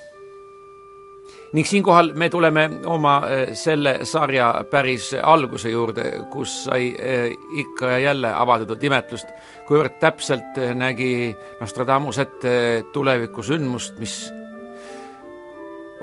ning 1.53 1.67
siinkohal 1.67 2.11
me 2.13 2.29
tuleme 2.29 2.69
oma 2.85 3.17
äh, 3.17 3.53
selle 3.53 3.99
sarja 4.03 4.65
päris 4.71 5.13
alguse 5.23 5.69
juurde, 5.69 6.03
kus 6.31 6.63
sai 6.63 6.89
äh, 6.99 7.31
ikka 7.59 7.89
ja 7.89 7.99
jälle 7.99 8.33
avaldatud 8.33 8.83
imetlust, 8.83 9.27
kuivõrd 9.67 9.95
täpselt 9.99 10.57
äh, 10.57 10.73
nägi 10.75 11.35
Nostradamus 11.61 12.19
ette 12.19 12.83
tulevikusündmust, 12.93 13.99
mis 13.99 14.17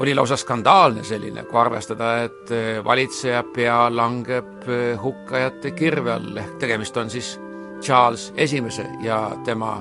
oli 0.03 0.15
lausa 0.15 0.37
skandaalne 0.37 1.05
selline, 1.05 1.45
kui 1.47 1.61
arvestada, 1.61 2.25
et 2.27 2.51
valitseja 2.85 3.45
pea 3.55 3.87
langeb 3.95 4.67
hukkajate 5.03 5.71
kirve 5.79 6.12
all, 6.12 6.37
ehk 6.37 6.57
tegemist 6.59 6.97
on 6.97 7.11
siis 7.11 7.37
Charles 7.83 8.33
Esimese 8.37 8.87
ja 9.03 9.31
tema 9.45 9.77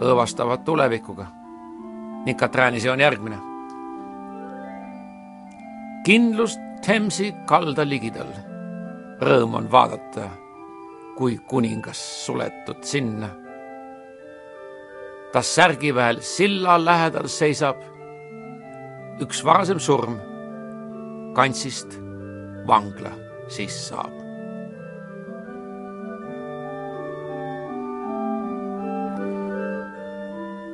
õõvastavad 0.00 0.64
tulevikuga. 0.64 1.26
ning 2.26 2.38
Katrääni 2.38 2.80
see 2.80 2.90
on 2.90 3.00
järgmine. 3.00 3.38
kindlust 6.04 6.60
Themsi 6.86 7.32
kalda 7.46 7.82
ligidal. 7.88 8.28
Rõõm 9.20 9.54
on 9.58 9.70
vaadata, 9.72 10.28
kui 11.16 11.38
kuningas 11.38 12.26
suletud 12.26 12.82
sinna. 12.82 13.28
ta 15.32 15.42
särgiväel 15.42 16.20
silla 16.20 16.84
lähedal 16.84 17.28
seisab. 17.28 17.95
Üks 19.22 19.44
varasem 19.44 19.80
surm 19.80 20.18
kantsist 21.36 21.96
vangla 22.68 23.12
siis 23.48 23.76
saab. 23.88 24.12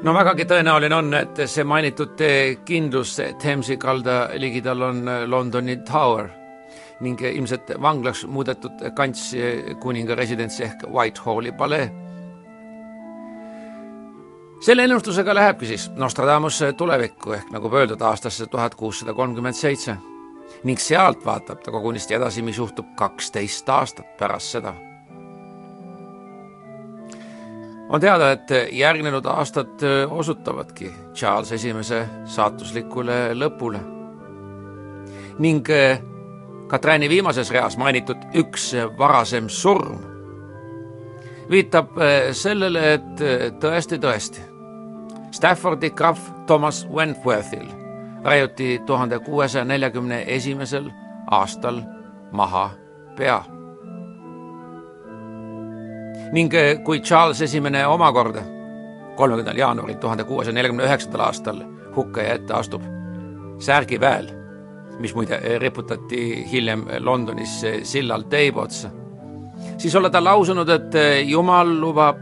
no 0.02 0.14
vägagi 0.14 0.48
tõenäoline 0.50 0.96
on, 0.98 1.14
et 1.14 1.42
see 1.46 1.62
mainitud 1.62 2.18
kindlus 2.66 3.14
Thamesi 3.38 3.76
kalda 3.78 4.33
ligidal 4.35 4.83
on 4.88 5.05
Londoni 5.31 5.76
Tower 5.87 6.26
ning 7.02 7.22
ilmselt 7.22 7.70
vanglaks 7.83 8.24
muudetud 8.26 8.83
kants 8.98 9.28
kuninga 9.83 10.18
residents 10.18 10.59
ehk 10.62 10.87
Whitehalli 10.90 11.55
palee. 11.59 12.01
Selle 14.62 14.85
ennustusega 14.85 15.35
lähebki 15.35 15.66
siis 15.66 15.90
Nostradamus 15.96 16.61
tulevikku 16.77 17.33
ehk 17.33 17.51
nagu 17.51 17.70
öeldud, 17.75 18.01
aastasse 18.01 18.46
tuhat 18.46 18.75
kuussada 18.75 19.14
kolmkümmend 19.14 19.59
seitse 19.59 19.96
ning 20.64 20.79
sealt 20.79 21.25
vaatab 21.27 21.61
ta 21.64 21.70
kogunisti 21.75 22.14
edasi, 22.14 22.42
mis 22.42 22.59
juhtub 22.59 22.94
kaksteist 22.96 23.68
aastat 23.68 24.16
pärast 24.16 24.55
seda 24.55 24.75
on 27.92 28.01
teada, 28.01 28.31
et 28.33 28.51
järgnenud 28.72 29.27
aastad 29.27 29.83
osutavadki 30.11 30.92
Charles 31.14 31.53
Esimese 31.53 32.07
saatuslikule 32.25 33.35
lõpule. 33.35 33.81
ning 35.38 35.70
äh, 35.70 36.01
Katrääni 36.68 37.09
viimases 37.09 37.51
reas 37.51 37.77
mainitud 37.77 38.16
üks 38.35 38.72
varasem 38.98 39.48
surm 39.48 39.98
viitab 41.51 41.98
äh, 41.98 42.31
sellele, 42.33 42.92
et 42.94 43.22
tõesti-tõesti, 43.61 44.51
Staffordi 45.33 45.90
krahv 45.90 46.18
Thomas 46.47 46.88
Wentworthil 46.92 47.66
raiuti 48.25 48.79
tuhande 48.87 49.18
kuuesaja 49.18 49.64
neljakümne 49.64 50.25
esimesel 50.27 50.90
aastal 51.31 51.81
maha 52.33 52.71
pea. 53.16 53.45
Ning 56.33 56.55
eh, 56.55 56.83
kui 56.85 57.01
Charles 57.01 57.42
Esimene 57.42 57.87
omakorda 57.87 58.42
kolmekümnendal 59.16 59.59
jaanuaril 59.59 59.97
tuhande 59.97 60.25
kuuesaja 60.25 60.55
neljakümne 60.55 60.85
üheksandal 60.85 61.21
aastal 61.21 61.62
hukkaja 61.97 62.35
ette 62.35 62.55
astub 62.55 62.85
särgiväel, 63.59 64.29
mis 65.01 65.14
muide 65.14 65.40
eh, 65.40 65.57
reputati 65.61 66.45
hiljem 66.53 66.85
Londonis 67.01 67.64
eh, 67.64 67.81
sillal 67.85 68.29
teiba 68.29 68.68
otsa, 68.68 68.90
siis 69.79 69.97
olla 69.97 70.11
ta 70.11 70.25
lausunud, 70.25 70.68
et 70.68 71.01
Jumal 71.25 71.73
lubab 71.81 72.21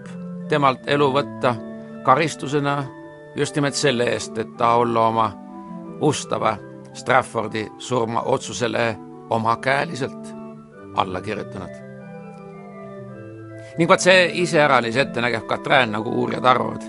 temalt 0.49 0.87
elu 0.87 1.11
võtta 1.15 1.55
karistusena 2.05 3.00
just 3.37 3.55
nimelt 3.55 3.75
selle 3.75 4.05
eest, 4.05 4.39
et 4.39 4.57
ta 4.57 4.75
olla 4.75 5.07
oma 5.07 5.33
ustava 6.01 6.57
Straffordi 6.93 7.69
surmaotsusele 7.79 8.97
omakäeliselt 9.31 10.35
alla 10.97 11.21
kirjutanud. 11.21 11.71
Ning 13.79 13.89
vaat 13.89 14.03
see 14.03 14.31
iseäranis 14.43 14.97
ettenägev 14.97 15.47
Katrin, 15.47 15.93
nagu 15.93 16.11
uurijad 16.11 16.45
arvavad, 16.45 16.83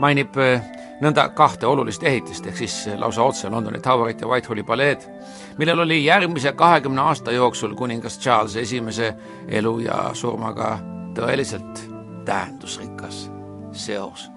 mainib 0.00 0.36
äh, 0.36 0.60
nõnda 1.00 1.28
kahte 1.34 1.66
olulist 1.66 2.04
ehitist, 2.04 2.46
ehk 2.46 2.60
siis 2.60 2.76
lausa 3.00 3.24
otse 3.24 3.50
Londoni 3.50 3.80
Towerit 3.80 4.20
ja 4.20 4.28
Whitehalli 4.28 4.62
paleed, 4.62 5.08
millel 5.58 5.80
oli 5.86 6.04
järgmise 6.04 6.52
kahekümne 6.52 7.00
aasta 7.00 7.32
jooksul 7.32 7.74
kuningas 7.74 8.20
Charles 8.20 8.56
Esimese 8.56 9.14
elu 9.48 9.78
ja 9.88 10.04
surmaga 10.12 10.76
tõeliselt 11.16 11.86
tähendusrikas 12.24 13.30
seos 13.72 14.33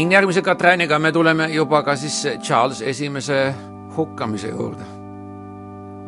ning 0.00 0.12
järgmise 0.12 0.40
Katriniga 0.42 0.98
me 0.98 1.12
tuleme 1.12 1.46
juba 1.52 1.82
ka 1.82 1.92
siis 1.96 2.28
Charles 2.42 2.82
Esimese 2.82 3.54
hukkamise 3.96 4.48
juurde. 4.48 4.84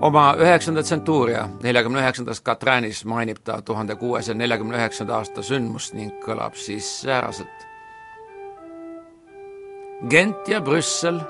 oma 0.00 0.35
üheksanda 0.38 0.83
tsentuuria 0.83 1.48
neljakümne 1.62 2.00
üheksandas 2.00 2.40
Katrinis 2.40 3.05
mainib 3.05 3.37
ta 3.44 3.62
tuhande 3.62 3.94
kuuesaja 3.94 4.35
neljakümne 4.35 4.76
üheksanda 4.76 5.16
aasta 5.16 5.42
sündmust 5.42 5.94
ning 5.94 6.24
kõlab 6.24 6.55
siis 6.55 6.88
sääraselt. 7.02 7.68
Gent 10.11 10.48
ja 10.48 10.61
Brüssel 10.61 11.20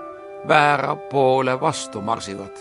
väära 0.49 0.97
poole 0.97 1.61
vastu 1.61 2.01
marsivad. 2.01 2.57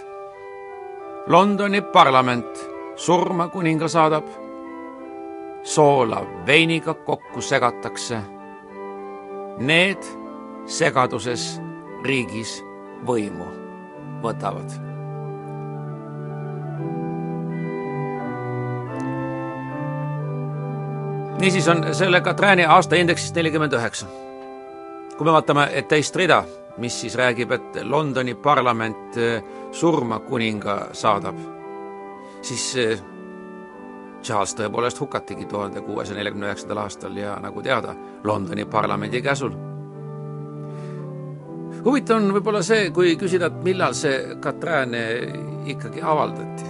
Londoni 1.27 1.81
parlament 1.81 2.67
surma 2.95 3.47
kuninga 3.47 3.87
saadab, 3.87 4.25
soola 5.63 6.25
veiniga 6.45 6.93
kokku 6.93 7.41
segatakse 7.41 8.40
Need 9.59 10.05
segaduses 10.65 11.59
riigis 12.05 12.61
võimu 13.07 13.49
võtavad. 14.23 14.91
niisiis 21.41 21.67
on 21.67 21.93
selle 21.93 22.21
Katrääni 22.21 22.65
aastaindeksist 22.65 23.35
nelikümmend 23.35 23.73
üheksa. 23.73 24.05
kui 25.17 25.25
me 25.25 25.31
vaatame 25.31 25.83
teist 25.89 26.15
rida, 26.15 26.43
mis 26.77 27.01
siis 27.01 27.15
räägib, 27.15 27.51
et 27.51 27.79
Londoni 27.83 28.35
parlament 28.35 29.17
eh, 29.17 29.43
surma 29.71 30.19
kuninga 30.19 30.87
saadab, 30.93 31.37
siis 32.41 32.75
eh, 32.77 33.01
Charles 34.21 34.53
tõepoolest 34.55 34.99
hukatigi 35.01 35.45
tuhande 35.49 35.81
kuuesaja 35.81 36.17
neljakümne 36.17 36.49
üheksandal 36.49 36.83
aastal 36.83 37.17
ja 37.17 37.35
nagu 37.41 37.61
teada, 37.61 37.95
Londoni 38.23 38.65
parlamendi 38.65 39.21
käsul. 39.21 39.51
huvitav 41.85 42.19
on 42.19 42.33
võib-olla 42.35 42.61
see, 42.63 42.91
kui 42.93 43.15
küsida, 43.17 43.47
et 43.49 43.63
millal 43.63 43.93
see 43.97 44.35
Katrin 44.39 44.95
ikkagi 45.65 46.01
avaldati. 46.01 46.69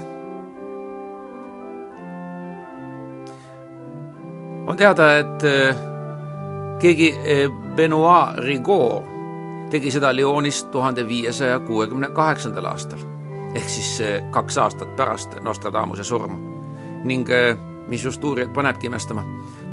on 4.68 4.78
teada, 4.78 5.18
et 5.20 5.44
äh, 5.44 5.76
keegi 6.80 7.12
äh, 7.12 7.50
Benoit 7.76 8.38
Rigaud 8.38 9.10
tegi 9.72 9.92
seda 9.92 10.16
Lyonis 10.16 10.64
tuhande 10.72 11.08
viiesaja 11.08 11.60
kuuekümne 11.60 12.10
kaheksandal 12.16 12.66
aastal 12.66 13.04
ehk 13.56 13.70
siis 13.70 14.00
kaks 14.32 14.58
aastat 14.58 14.96
pärast 14.96 15.36
Nostradamuse 15.44 16.04
surma. 16.04 16.51
Ning 17.08 17.30
mis 17.90 18.04
just 18.06 18.24
uurijad 18.24 18.54
panebki 18.54 18.88
imestama, 18.88 19.24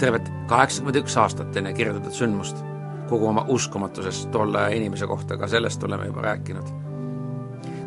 tervet 0.01 0.27
kaheksakümmend 0.49 0.99
üks 1.03 1.15
aastat 1.21 1.55
enne 1.59 1.73
kirjeldatud 1.77 2.15
sündmust, 2.15 2.57
kogu 3.09 3.29
oma 3.29 3.45
uskumatuses 3.49 4.25
tolle 4.33 4.65
inimese 4.75 5.07
kohta, 5.07 5.37
ka 5.37 5.47
sellest 5.47 5.83
oleme 5.83 6.09
juba 6.09 6.25
rääkinud. 6.27 6.73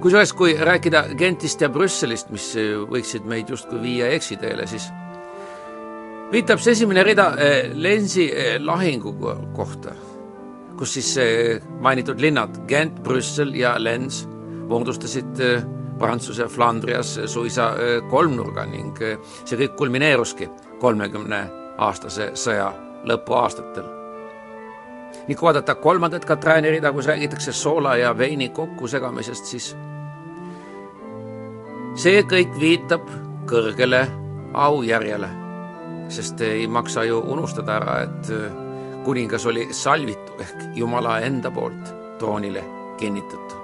kusjuures, 0.02 0.32
kui 0.32 0.56
rääkida 0.58 1.04
Gentist 1.18 1.60
ja 1.60 1.68
Brüsselist, 1.70 2.30
mis 2.30 2.52
võiksid 2.90 3.26
meid 3.28 3.50
justkui 3.50 3.82
viia 3.82 4.08
eksiteele, 4.16 4.66
siis 4.66 4.88
viitab 6.32 6.58
see 6.58 6.72
esimene 6.72 7.04
rida 7.06 7.32
Lensi 7.74 8.30
lahingu 8.58 9.14
kohta 9.54 9.94
kus 10.82 10.96
siis 10.96 11.12
mainitud 11.78 12.18
linnad 12.18 12.56
Gent, 12.66 12.96
Brüssel 13.06 13.52
ja 13.54 13.76
Lens 13.78 14.24
moodustasid 14.66 15.38
äh, 15.38 15.62
Prantsuse 16.02 16.48
Flandrias 16.50 17.14
suisa 17.30 17.68
äh, 17.76 17.98
kolmnurga 18.10 18.64
ning 18.66 18.98
äh, 19.02 19.18
see 19.44 19.58
kõik 19.60 19.76
kulmineeruski 19.78 20.48
kolmekümne 20.82 21.42
aastase 21.78 22.32
sõja 22.38 22.72
lõpuaastatel. 23.06 23.86
ning 25.28 25.38
kui 25.38 25.46
vaadata 25.46 25.74
kolmandat 25.78 26.24
Katrääni 26.24 26.70
rida, 26.74 26.92
kus 26.92 27.06
räägitakse 27.06 27.52
soola 27.52 27.96
ja 27.96 28.10
veini 28.18 28.48
kokkusegamisest, 28.48 29.44
siis 29.44 29.70
see 31.94 32.22
kõik 32.26 32.58
viitab 32.58 33.06
kõrgele 33.46 34.02
aujärjele, 34.54 35.30
sest 36.08 36.40
ei 36.40 36.66
maksa 36.66 37.04
ju 37.04 37.20
unustada 37.20 37.78
ära, 37.78 38.00
et 38.02 38.32
kuningas 39.04 39.46
oli 39.46 39.68
salvitu 39.70 40.38
ehk 40.40 40.70
Jumala 40.74 41.20
enda 41.20 41.50
poolt 41.50 41.94
troonile 42.18 42.64
kinnitatud. 42.98 43.61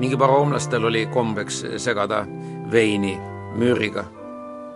Juba 0.00 0.26
roomlastel 0.26 0.84
oli 0.84 1.06
kombeks 1.06 1.64
segada 1.76 2.26
veini 2.70 3.20
müüriga 3.56 4.04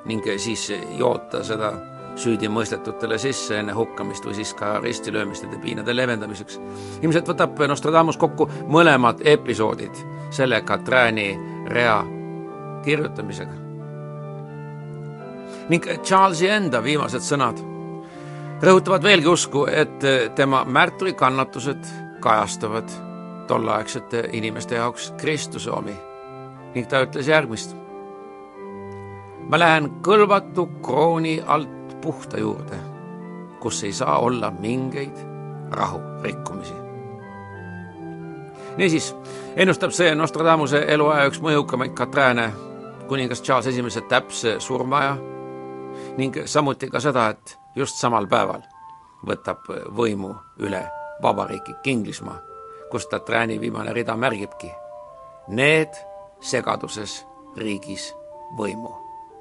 ning 0.04 0.24
siis 0.36 0.72
joota 0.96 1.44
seda 1.44 1.72
süüdimõistetutele 2.20 3.18
sisse 3.18 3.58
enne 3.60 3.72
hukkamist 3.72 4.24
või 4.26 4.34
siis 4.34 4.52
ka 4.54 4.78
ristilöömiste 4.80 5.46
piinade 5.62 5.96
leevendamiseks. 5.96 6.60
ilmselt 7.02 7.28
võtab 7.28 7.60
Nostradamus 7.68 8.16
kokku 8.16 8.48
mõlemad 8.68 9.20
episoodid 9.24 9.94
selle 10.30 10.62
Katrääni 10.62 11.38
rea 11.68 12.04
kirjutamisega. 12.84 13.52
ning 15.68 15.86
Charlesi 16.02 16.48
enda 16.48 16.82
viimased 16.82 17.22
sõnad 17.22 17.60
rõhutavad 18.62 19.02
veelgi 19.02 19.28
usku, 19.28 19.66
et 19.66 20.34
tema 20.34 20.64
märtrikannatused 20.64 21.86
kajastavad 22.20 23.09
tolleaegsete 23.50 24.28
inimeste 24.32 24.78
jaoks 24.78 25.10
Kristuse 25.18 25.70
omi 25.74 25.96
ning 26.74 26.86
ta 26.86 27.02
ütles 27.02 27.28
järgmist. 27.28 27.74
ma 29.50 29.58
lähen 29.58 29.90
kõlvatu 30.06 30.68
krooni 30.82 31.40
alt 31.46 31.96
puhta 32.00 32.38
juurde, 32.38 32.78
kus 33.60 33.82
ei 33.84 33.92
saa 33.92 34.18
olla 34.18 34.50
mingeid 34.50 35.16
rahurikkumisi. 35.70 36.74
niisiis 38.76 39.16
ennustab 39.56 39.90
see 39.90 40.14
Nostradamuse 40.14 40.84
eluaja 40.88 41.26
üks 41.26 41.42
mõjukamaid 41.42 41.94
Katrääne 41.94 42.52
kuningas 43.08 43.42
Charles 43.42 43.66
Esimese 43.66 44.00
täpse 44.00 44.60
surmaaja 44.60 45.16
ning 46.16 46.36
samuti 46.44 46.90
ka 46.90 47.00
seda, 47.00 47.28
et 47.28 47.58
just 47.74 47.98
samal 47.98 48.26
päeval 48.30 48.62
võtab 49.26 49.66
võimu 49.96 50.30
üle 50.62 50.84
vabariiklik 51.22 51.86
Inglismaa, 51.86 52.38
kus 52.90 53.06
Tatrani 53.06 53.60
viimane 53.60 53.92
rida 53.96 54.16
märgibki. 54.16 54.70
Need 55.48 55.98
segaduses 56.40 57.24
riigis 57.56 58.12
võimu 58.58 58.94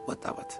võtavad 0.07 0.59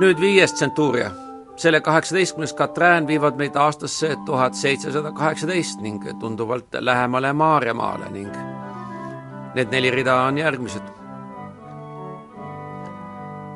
nüüd 0.00 0.20
viies 0.20 0.52
tsentuuria 0.52 1.08
selle 1.56 1.80
kaheksateistkümnes 1.80 2.52
Katrään 2.52 3.06
viivad 3.06 3.36
meid 3.36 3.56
aastasse 3.56 4.16
tuhat 4.24 4.54
seitsesada 4.54 5.12
kaheksateist 5.12 5.80
ning 5.80 6.04
tunduvalt 6.18 6.66
lähemale 6.80 7.32
Maarjamaale 7.32 8.10
ning 8.10 8.36
need 9.54 9.72
neli 9.72 9.90
rida 9.90 10.14
on 10.14 10.38
järgmised. 10.38 10.82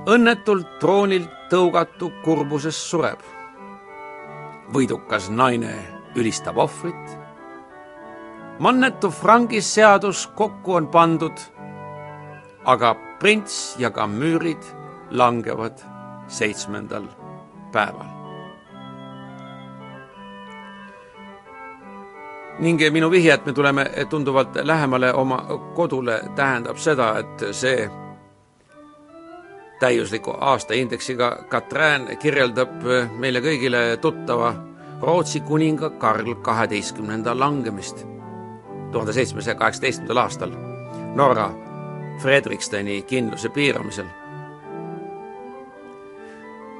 õnnetult 0.06 0.78
troonilt 0.80 1.30
tõugatu 1.52 2.10
kurbuses 2.24 2.90
sureb. 2.90 3.20
võidukas 4.72 5.28
naine 5.30 5.74
ülistab 6.16 6.56
ohvrit. 6.58 7.18
mannetu 8.58 9.10
frangis 9.10 9.74
seadus 9.74 10.26
kokku 10.26 10.74
on 10.74 10.88
pandud, 10.88 11.40
aga 12.64 12.96
prints 13.18 13.76
ja 13.78 13.90
ka 13.90 14.06
müürid 14.06 14.64
langevad 15.10 15.84
seitsmendal 16.28 17.19
päeval. 17.72 18.20
ning 22.60 22.80
minu 22.92 23.10
vihje, 23.10 23.34
et 23.34 23.46
me 23.46 23.52
tuleme 23.52 23.90
tunduvalt 24.08 24.56
lähemale 24.62 25.14
oma 25.14 25.38
kodule, 25.74 26.20
tähendab 26.36 26.76
seda, 26.76 27.14
et 27.18 27.44
see 27.56 27.90
täiusliku 29.80 30.34
aastaindeksiga 30.40 31.44
Katrään 31.48 32.16
kirjeldab 32.18 32.84
meile 33.18 33.40
kõigile 33.40 33.96
tuttava 34.00 34.54
Rootsi 35.00 35.40
kuninga 35.40 35.90
Karl 35.90 36.34
kaheteistkümnenda 36.34 37.38
langemist 37.38 38.04
tuhande 38.92 39.12
seitsmesaja 39.12 39.54
kaheksateistkümnendal 39.54 40.24
aastal 40.24 40.52
Norra 41.14 41.50
Fredriksteni 42.20 43.02
kindluse 43.02 43.48
piiramisel 43.48 44.19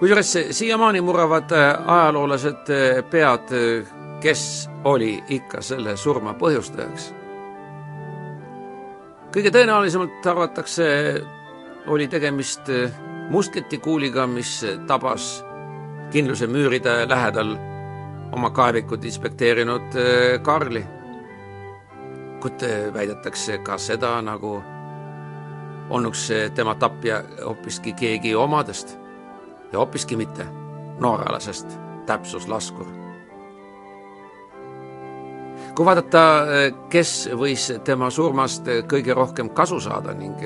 kusjuures 0.01 0.39
siiamaani 0.51 1.01
murravad 1.01 1.51
äh, 1.53 1.75
ajaloolased 1.87 2.71
äh, 2.71 3.05
pead, 3.11 3.53
äh, 3.53 3.87
kes 4.21 4.71
oli 4.85 5.25
ikka 5.29 5.61
selle 5.61 5.97
surma 5.97 6.33
põhjustajaks. 6.33 7.11
kõige 9.35 9.51
tõenäolisemalt 9.53 10.27
arvatakse, 10.27 10.87
oli 11.87 12.09
tegemist 12.09 12.71
musketikuuliga, 13.31 14.27
mis 14.27 14.65
tabas 14.87 15.45
kindluse 16.11 16.47
müüride 16.47 17.09
lähedal 17.09 17.53
oma 18.33 18.51
kaevikut 18.51 19.05
inspekteerinud 19.05 19.95
Karli. 20.43 20.85
kuid 22.41 22.65
väidetakse 22.95 23.59
ka 23.59 23.79
seda, 23.79 24.23
nagu 24.23 24.63
olnuks 25.91 26.29
tema 26.55 26.75
tapja 26.75 27.23
hoopiski 27.45 27.93
keegi 27.93 28.35
omadest 28.35 29.01
ja 29.73 29.79
hoopiski 29.79 30.17
mitte 30.17 30.47
noorealasest 31.01 31.79
täpsuslaskur. 32.07 32.87
kui 35.75 35.87
vaadata, 35.87 36.23
kes 36.91 37.31
võis 37.39 37.69
tema 37.85 38.11
surmast 38.11 38.67
kõige 38.91 39.15
rohkem 39.15 39.53
kasu 39.55 39.79
saada 39.81 40.13
ning 40.15 40.41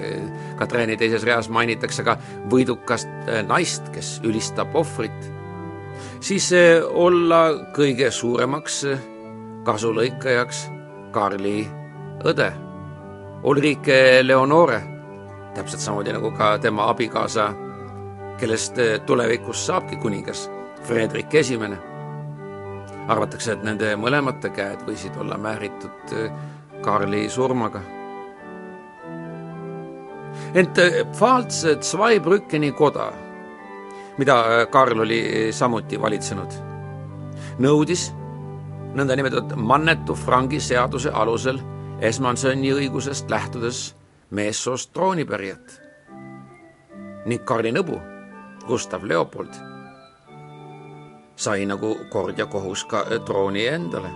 Katreeni 0.59 0.97
teises 1.01 1.25
reas 1.25 1.49
mainitakse 1.49 2.05
ka 2.05 2.19
võidukast 2.53 3.09
naist, 3.49 3.89
kes 3.95 4.21
ülistab 4.23 4.77
ohvrit, 4.77 5.33
siis 6.21 6.51
olla 6.93 7.41
kõige 7.75 8.11
suuremaks 8.11 8.85
kasulõikajaks 9.65 10.67
Karli 11.15 11.65
õde, 12.25 12.53
Ulrike 13.45 14.23
Leonore, 14.23 14.83
täpselt 15.57 15.81
samamoodi 15.81 16.15
nagu 16.15 16.31
ka 16.37 16.59
tema 16.59 16.91
abikaasa 16.93 17.53
kellest 18.39 18.79
eh, 18.79 19.01
tulevikus 19.01 19.67
saabki 19.67 19.97
kuningas 19.97 20.51
Fredrik 20.83 21.35
Esimene. 21.35 21.79
arvatakse, 23.09 23.53
et 23.53 23.65
nende 23.65 23.91
mõlemate 24.01 24.49
käed 24.49 24.81
võisid 24.87 25.17
olla 25.21 25.37
määritud 25.39 26.13
eh, 26.17 26.33
Karli 26.83 27.29
surmaga. 27.29 27.83
ent 30.55 30.79
eh, 30.79 31.05
Pfalz 31.13 31.65
Zweibrückeni 31.81 32.73
koda, 32.73 33.13
mida 34.19 34.67
Karl 34.71 35.01
oli 35.01 35.53
samuti 35.53 36.01
valitsenud, 36.01 36.55
nõudis 37.59 38.13
nõndanimetatud 38.95 39.57
mannetu 39.57 40.15
frangi 40.15 40.61
seaduse 40.61 41.11
alusel 41.11 41.61
esmansõnni 42.01 42.73
õigusest 42.73 43.31
lähtudes 43.31 43.95
meessoost 44.31 44.93
troonipärijat 44.93 45.79
ning 47.27 47.45
Karli 47.45 47.73
nõbu 47.73 48.14
Gustav 48.67 49.05
Leopold 49.05 49.55
sai 51.37 51.67
nagu 51.67 51.97
kord 52.11 52.39
ja 52.39 52.47
kohus 52.47 52.85
ka 52.85 53.05
trooni 53.27 53.67
endale. 53.67 54.11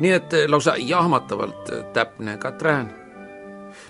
nii 0.00 0.12
et 0.12 0.32
lausa 0.48 0.74
jahmatavalt 0.76 1.70
täpne 1.92 2.36
Katrin, 2.38 2.90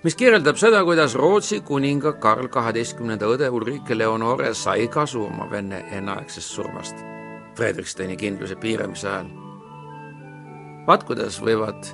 mis 0.03 0.15
kirjeldab 0.15 0.57
seda, 0.57 0.85
kuidas 0.85 1.15
Rootsi 1.15 1.61
kuninga 1.61 2.13
Karl 2.13 2.49
kaheteistkümnenda 2.49 3.27
õde 3.27 3.51
Ulrike 3.51 3.99
Leonore 3.99 4.55
sai 4.55 4.89
kasu 4.89 5.25
oma 5.25 5.51
venne 5.51 5.85
enneaegsest 5.91 6.55
surmast 6.55 6.97
Fredriksteini 7.57 8.17
kindluse 8.17 8.57
piiramise 8.57 9.09
ajal. 9.09 9.31
vaat 10.87 11.05
kuidas 11.05 11.41
võivad 11.43 11.91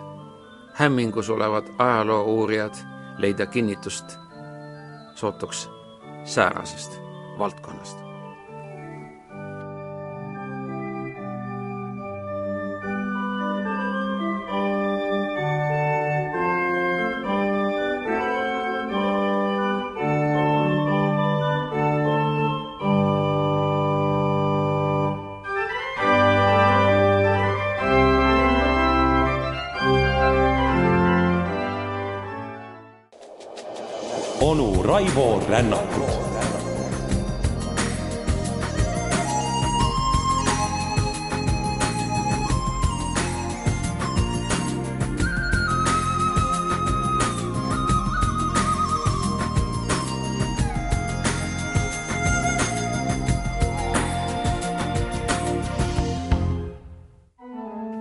hämmingus 0.75 1.31
olevad 1.31 1.73
ajaloo 1.79 2.25
uurijad 2.25 2.77
leida 3.19 3.47
kinnitust 3.47 4.22
sootuks 5.23 5.69
säärasest 6.25 7.01
valdkonnast. 7.39 8.02
Raivo 35.53 35.61
Rännakut 35.61 36.23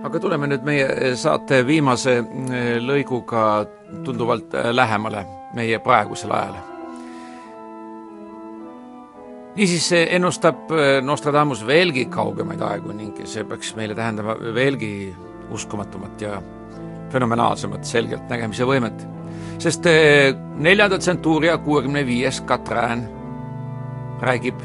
aga 0.02 0.20
tuleme 0.20 0.46
nüüd 0.46 0.64
meie 0.64 1.14
saate 1.16 1.62
viimase 1.66 2.18
eh, 2.18 2.76
lõiguga 2.84 3.64
tunduvalt 4.04 4.52
eh, 4.56 4.68
lähemale 4.72 5.24
meie 5.56 5.78
praegusele 5.80 6.36
ajale. 6.36 6.71
Niisiis 9.56 9.90
ennustab 10.16 10.70
eh, 10.72 11.02
Nostradamus 11.04 11.66
veelgi 11.66 12.06
kaugemaid 12.12 12.60
aegu 12.64 12.92
ning 12.96 13.16
see 13.24 13.44
peaks 13.44 13.74
meile 13.76 13.94
tähendama 13.94 14.36
veelgi 14.54 14.92
uskumatumat 15.52 16.20
ja 16.20 16.42
fenomenaalsemat 17.12 17.84
selgeltnägemise 17.84 18.64
võimet. 18.64 19.08
sest 19.62 19.86
neljanda 20.58 20.98
tsentuuria 20.98 21.58
kuuekümne 21.58 22.06
viies 22.06 22.40
Katrin 22.40 23.04
räägib 24.20 24.60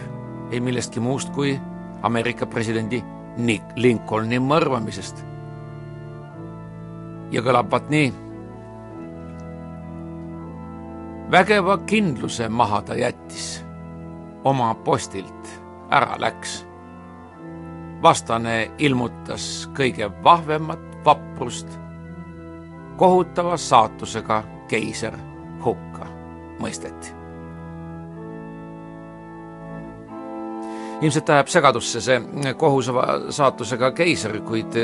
ei 0.52 0.60
millestki 0.60 1.00
muust 1.00 1.30
kui 1.36 1.60
Ameerika 2.02 2.45
presidendi 2.45 3.04
Nick 3.38 3.76
Lincolni 3.76 4.39
mõrvamisest 4.41 5.21
ja 7.32 7.43
kõlab 7.43 7.71
vaat 7.71 7.91
nii. 7.91 8.13
vägeva 11.32 11.76
kindluse 11.84 12.47
maha 12.50 12.82
ta 12.88 12.95
jättis, 12.95 13.65
oma 14.47 14.73
postilt 14.75 15.49
ära 15.91 16.15
läks. 16.19 16.63
vastane 18.01 18.71
ilmutas 18.77 19.69
kõige 19.73 20.05
vahvemat 20.23 20.99
vaprust, 21.05 21.67
kohutava 22.97 23.57
saatusega 23.57 24.43
keiser 24.69 25.17
hukka 25.65 26.07
mõisteti. 26.60 27.15
ilmselt 31.01 31.29
ajab 31.29 31.49
segadusse 31.53 32.01
see 32.01 32.53
kohusava 32.57 33.03
saatusega 33.29 33.91
keiser, 33.91 34.39
kuid 34.41 34.77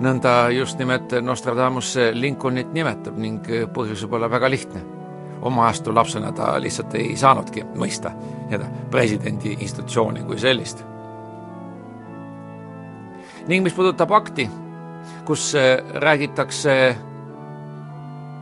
nõnda 0.00 0.48
just 0.54 0.78
nimelt 0.78 1.12
Nostradamus 1.22 1.94
Lincolnit 2.12 2.72
nimetab 2.72 3.18
ning 3.18 3.46
põhjus 3.74 4.02
võib 4.06 4.18
olla 4.18 4.30
väga 4.30 4.50
lihtne. 4.50 4.99
Oma 5.42 5.66
ajastu 5.66 5.94
lapsena 5.94 6.32
ta 6.32 6.54
lihtsalt 6.60 6.94
ei 6.94 7.16
saanudki 7.16 7.64
mõista 7.74 8.12
nii-öelda 8.14 8.68
presidendi 8.90 9.56
institutsiooni 9.60 10.24
kui 10.26 10.38
sellist. 10.38 10.84
ning 13.48 13.64
mis 13.64 13.74
puudutab 13.74 14.12
akti, 14.12 14.48
kus 15.26 15.52
räägitakse 15.94 16.74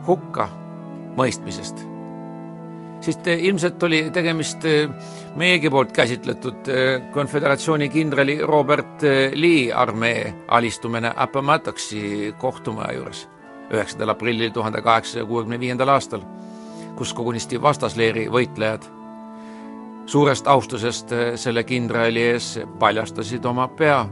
hukka 0.07 0.49
mõistmisest 1.17 1.85
siis 3.01 3.17
ilmselt 3.37 3.83
oli 3.83 4.09
tegemist 4.13 4.65
meiegi 5.39 5.69
poolt 5.69 5.91
käsitletud 5.95 6.69
konföderatsiooni 7.13 7.89
kindrali 7.89 8.39
Robert 8.41 9.01
Lee 9.33 9.73
armee 9.73 10.33
alistumine 10.47 11.13
Appomattoxi 11.15 12.35
kohtumaja 12.37 12.93
juures 12.93 13.27
üheksandal 13.73 14.13
aprillil 14.15 14.51
tuhande 14.51 14.81
kaheksasaja 14.81 15.25
kuuekümne 15.25 15.59
viiendal 15.59 15.93
aastal, 15.93 16.23
kus 16.99 17.13
kogunisti 17.15 17.61
vastasleeri 17.61 18.27
võitlejad 18.31 18.85
suurest 20.09 20.47
austusest 20.47 21.13
selle 21.35 21.63
kindrali 21.63 22.23
ees 22.33 22.57
paljastasid 22.79 23.45
oma 23.45 23.67
pea. 23.67 24.05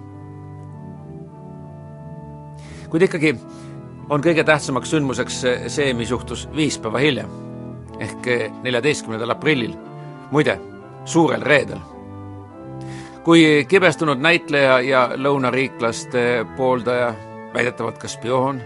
kuid 2.89 3.03
ikkagi 3.03 3.33
on 4.09 4.23
kõige 4.23 4.43
tähtsamaks 4.47 4.93
sündmuseks 4.93 5.41
see, 5.67 5.93
mis 5.93 6.11
juhtus 6.13 6.45
viis 6.55 6.77
päeva 6.79 7.01
hiljem 7.03 7.33
ehk 7.99 8.29
neljateistkümnendal 8.63 9.33
aprillil, 9.33 9.73
muide, 10.31 10.59
suurel 11.05 11.41
reedel. 11.41 11.79
kui 13.23 13.65
kibestunud 13.67 14.21
näitleja 14.23 14.79
ja 14.79 15.09
lõunariiklaste 15.15 16.45
pooldaja, 16.57 17.13
väidetavalt 17.53 17.97
ka 17.97 18.07
spioon, 18.07 18.61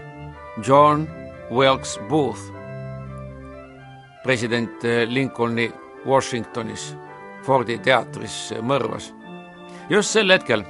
John 0.66 1.08
Wilkes 1.50 1.98
Booth, 2.08 2.52
president 4.22 4.84
Lincolni 5.06 5.70
Washingtonis 6.06 6.92
Fordi 7.42 7.78
teatris 7.78 8.52
mõrvas. 8.62 9.12
just 9.90 10.10
sel 10.10 10.30
hetkel 10.30 10.64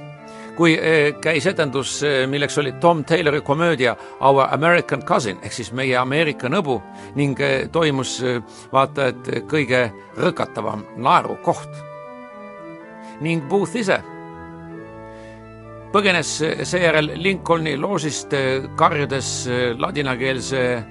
kui 0.55 0.77
käis 1.21 1.45
etendus, 1.49 2.01
milleks 2.29 2.57
oli 2.57 2.71
Tom 2.81 3.03
Taylori 3.05 3.41
komöödia 3.41 3.95
Our 4.19 4.47
American 4.51 5.03
Cousin 5.05 5.39
ehk 5.41 5.53
siis 5.53 5.71
meie 5.73 5.97
Ameerika 5.97 6.49
nõbu 6.49 6.81
ning 7.15 7.39
toimus 7.71 8.19
vaatajat 8.73 9.29
kõige 9.49 9.91
rõkatavam 10.17 10.85
naerukoht. 10.97 11.69
ning 13.21 13.43
Booth 13.49 13.75
ise 13.75 14.01
põgenes 15.93 16.29
seejärel 16.63 17.11
Lincolni 17.15 17.77
loosist 17.77 18.33
karjudes 18.75 19.47
ladinakeelse 19.77 20.83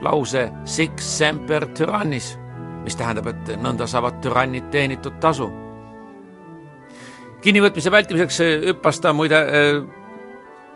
lause 0.00 0.48
Sic 0.64 1.00
semper 1.02 1.66
tyrannis, 1.74 2.36
mis 2.84 2.96
tähendab, 2.96 3.26
et 3.26 3.56
nõnda 3.62 3.86
saavad 3.86 4.20
türannid 4.22 4.70
teenitud 4.70 5.18
tasu 5.20 5.48
kinnivõtmise 7.44 7.90
vältimiseks 7.90 8.40
hüppas 8.66 9.00
ta 9.00 9.12
muide 9.14 9.38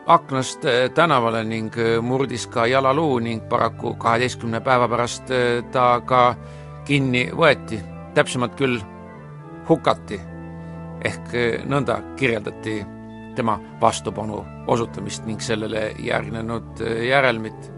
aknast 0.07 0.67
tänavale 0.95 1.43
ning 1.47 1.75
murdis 2.03 2.47
ka 2.51 2.67
jalaluu 2.71 3.19
ning 3.23 3.43
paraku 3.51 3.95
kaheteistkümne 4.03 4.61
päeva 4.61 4.89
pärast 4.91 5.31
ta 5.73 5.87
ka 6.07 6.23
kinni 6.87 7.29
võeti, 7.35 7.79
täpsemalt 8.15 8.57
küll 8.59 8.81
hukati. 9.69 10.21
ehk 11.05 11.33
nõnda 11.67 11.97
kirjeldati 12.17 12.85
tema 13.35 13.59
vastupanu 13.81 14.45
osutamist 14.67 15.25
ning 15.27 15.41
sellele 15.41 15.93
järgnenud 15.99 16.79
järelmit. 17.09 17.72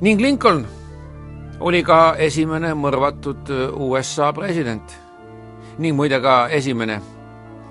Ning 0.00 0.20
Lincoln 0.20 0.66
oli 1.60 1.82
ka 1.84 2.14
esimene 2.18 2.72
mõrvatud 2.74 3.50
USA 3.76 4.32
president 4.32 4.94
ning 5.78 5.96
muide 5.96 6.20
ka 6.20 6.48
esimene, 6.52 7.00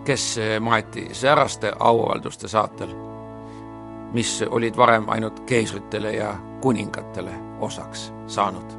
kes 0.05 0.25
maeti 0.61 1.09
sääraste 1.13 1.71
auavalduste 1.79 2.47
saatel, 2.47 2.93
mis 4.13 4.39
olid 4.49 4.77
varem 4.77 5.09
ainult 5.09 5.41
keisritele 5.49 6.13
ja 6.15 6.35
kuningatele 6.61 7.33
osaks 7.59 8.11
saanud. 8.27 8.77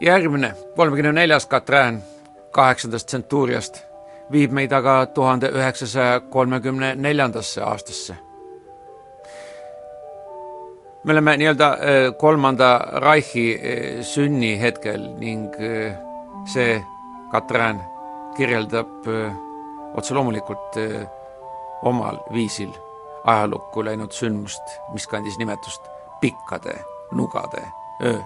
järgmine, 0.00 0.54
kolmekümne 0.76 1.12
neljas 1.12 1.46
Katrin 1.46 2.02
kaheksandast 2.52 3.06
tsentuuriast 3.06 3.78
viib 4.32 4.52
meid 4.52 4.72
aga 4.72 5.06
tuhande 5.06 5.50
üheksasaja 5.54 6.20
kolmekümne 6.30 6.94
neljandasse 6.94 7.62
aastasse 7.62 8.16
me 11.06 11.12
oleme 11.12 11.36
nii-öelda 11.36 11.68
äh, 11.72 12.16
kolmanda 12.18 12.78
Reichi 13.00 13.54
äh, 13.54 14.02
sünnihetkel 14.02 15.00
ning 15.18 15.54
äh, 15.54 15.94
see 16.50 16.82
Katrin 17.30 17.78
kirjeldab 18.36 19.06
otse 19.96 20.14
loomulikult 20.14 20.76
omal 21.82 22.18
viisil 22.32 22.70
ajalukku 23.24 23.84
läinud 23.84 24.12
sündmust, 24.12 24.62
mis 24.92 25.06
kandis 25.10 25.38
nimetust 25.38 25.88
pikkade 26.20 26.76
nugade 27.12 27.62
öö. 28.04 28.18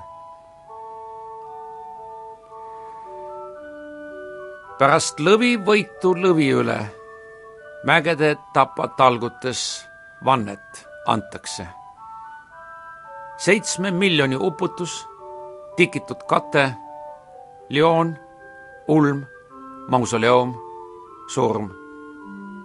Pärast 4.81 5.18
lõvivõitu 5.20 6.14
lõvi 6.16 6.47
üle 6.57 6.78
mägede 7.85 8.31
tapatalgutes 8.55 9.85
vannet 10.24 10.87
antakse. 11.07 11.66
seitsme 13.37 13.91
miljoni 13.91 14.37
uputus, 14.37 15.07
tikitud 15.76 16.24
kate, 16.28 16.72
lioon, 17.68 18.16
ulm, 18.89 19.22
mausoleum, 19.89 20.57
surm 21.35 21.70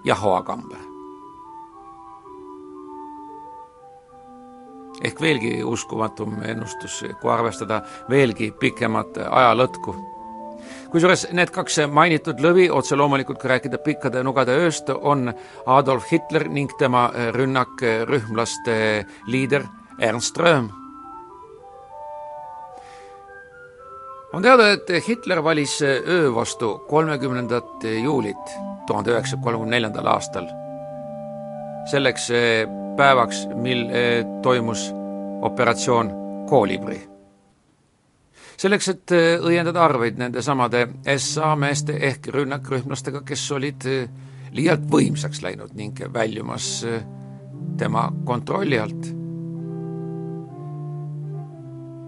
ja 0.06 0.16
hoakambe. 0.16 0.78
ehk 5.04 5.22
veelgi 5.22 5.64
uskumatum 5.64 6.44
ennustus, 6.44 7.04
kui 7.22 7.32
arvestada 7.32 7.82
veelgi 8.10 8.52
pikemat 8.52 9.18
ajalõtku 9.30 10.15
kusjuures 10.92 11.28
need 11.36 11.52
kaks 11.54 11.80
mainitud 11.92 12.40
lõvi, 12.44 12.70
otse 12.72 12.96
loomulikult 12.96 13.40
kui 13.42 13.50
rääkida 13.50 13.78
pikkade 13.84 14.24
nugade 14.24 14.56
ööst, 14.56 14.90
on 14.90 15.34
Adolf 15.66 16.12
Hitler 16.12 16.48
ning 16.50 16.72
tema 16.80 17.10
rünnak 17.36 17.84
rühmlaste 18.10 19.06
liider 19.28 19.66
Ernst 20.00 20.38
Röhm. 20.38 20.70
on 24.36 24.44
teada, 24.44 24.72
et 24.76 24.90
Hitler 25.08 25.44
valis 25.44 25.82
öö 25.82 26.36
vastu 26.36 26.78
kolmekümnendat 26.90 27.84
juulit 28.04 28.52
tuhande 28.88 29.12
üheksasaja 29.12 29.44
kolmekümne 29.44 29.76
neljandal 29.76 30.06
aastal. 30.06 30.48
selleks 31.92 32.30
päevaks, 32.98 33.48
mil 33.56 33.88
toimus 34.44 34.92
operatsioon 35.42 36.12
Kolibri 36.50 37.15
selleks, 38.58 38.90
et 38.92 39.14
äh, 39.16 39.26
õiendada 39.44 39.84
arveid 39.86 40.20
nendesamade 40.20 40.86
SA 41.18 41.54
meeste 41.60 41.98
ehk 42.08 42.30
rünnakrühmlastega, 42.34 43.24
kes 43.28 43.44
olid 43.56 43.88
äh, 43.90 44.08
liialt 44.56 44.88
võimsaks 44.92 45.42
läinud 45.44 45.76
ning 45.76 46.00
väljumas 46.14 46.70
äh, 46.88 47.04
tema 47.78 48.10
kontrolli 48.26 48.80
alt. 48.80 49.14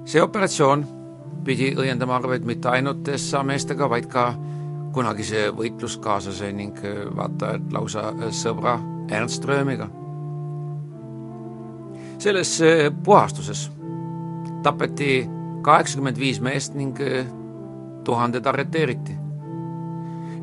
see 0.08 0.22
operatsioon 0.24 0.86
pidi 1.44 1.74
õiendama 1.76 2.16
arveid 2.16 2.46
mitte 2.48 2.70
ainult 2.72 3.10
SA 3.20 3.42
meestega, 3.44 3.90
vaid 3.92 4.06
ka 4.08 4.30
kunagise 4.96 5.50
võitluskaaslase 5.52 6.54
ning 6.56 6.80
vaata 7.16 7.58
et 7.58 7.74
lausa 7.76 8.14
sõbra 8.32 8.78
Ernst 9.12 9.46
Röömiga. 9.46 9.90
selles 12.18 12.62
puhastuses 13.04 13.68
tapeti 14.64 15.28
kaheksakümmend 15.62 16.20
viis 16.20 16.42
meest 16.42 16.76
ning 16.76 17.00
eh, 17.02 17.26
tuhanded 18.04 18.46
arreteeriti. 18.46 19.18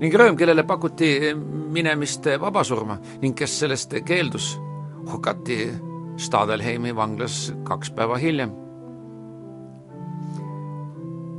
ning 0.01 0.15
Rööm, 0.15 0.37
kellele 0.37 0.62
pakuti 0.62 1.11
eh, 1.17 1.35
minemist 1.75 2.27
vabasurma 2.41 2.99
ning 3.23 3.37
kes 3.37 3.61
sellest 3.61 3.95
keeldus, 4.05 4.59
hukati 5.12 5.71
Stadelheimi 6.17 6.97
vanglas 6.97 7.55
kaks 7.65 7.91
päeva 7.91 8.17
hiljem. 8.17 8.53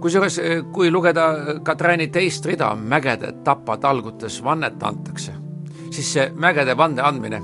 kusjuures, 0.01 0.39
eh, 0.39 0.63
kui 0.71 0.91
lugeda 0.91 1.33
Katrääni 1.63 2.07
teist 2.07 2.45
rida 2.45 2.75
Mägede 2.75 3.31
tapatalgutes 3.43 4.43
vannet 4.43 4.83
antakse, 4.83 5.33
siis 5.89 6.13
see 6.13 6.31
mägede 6.35 6.77
vande 6.77 7.01
andmine 7.01 7.41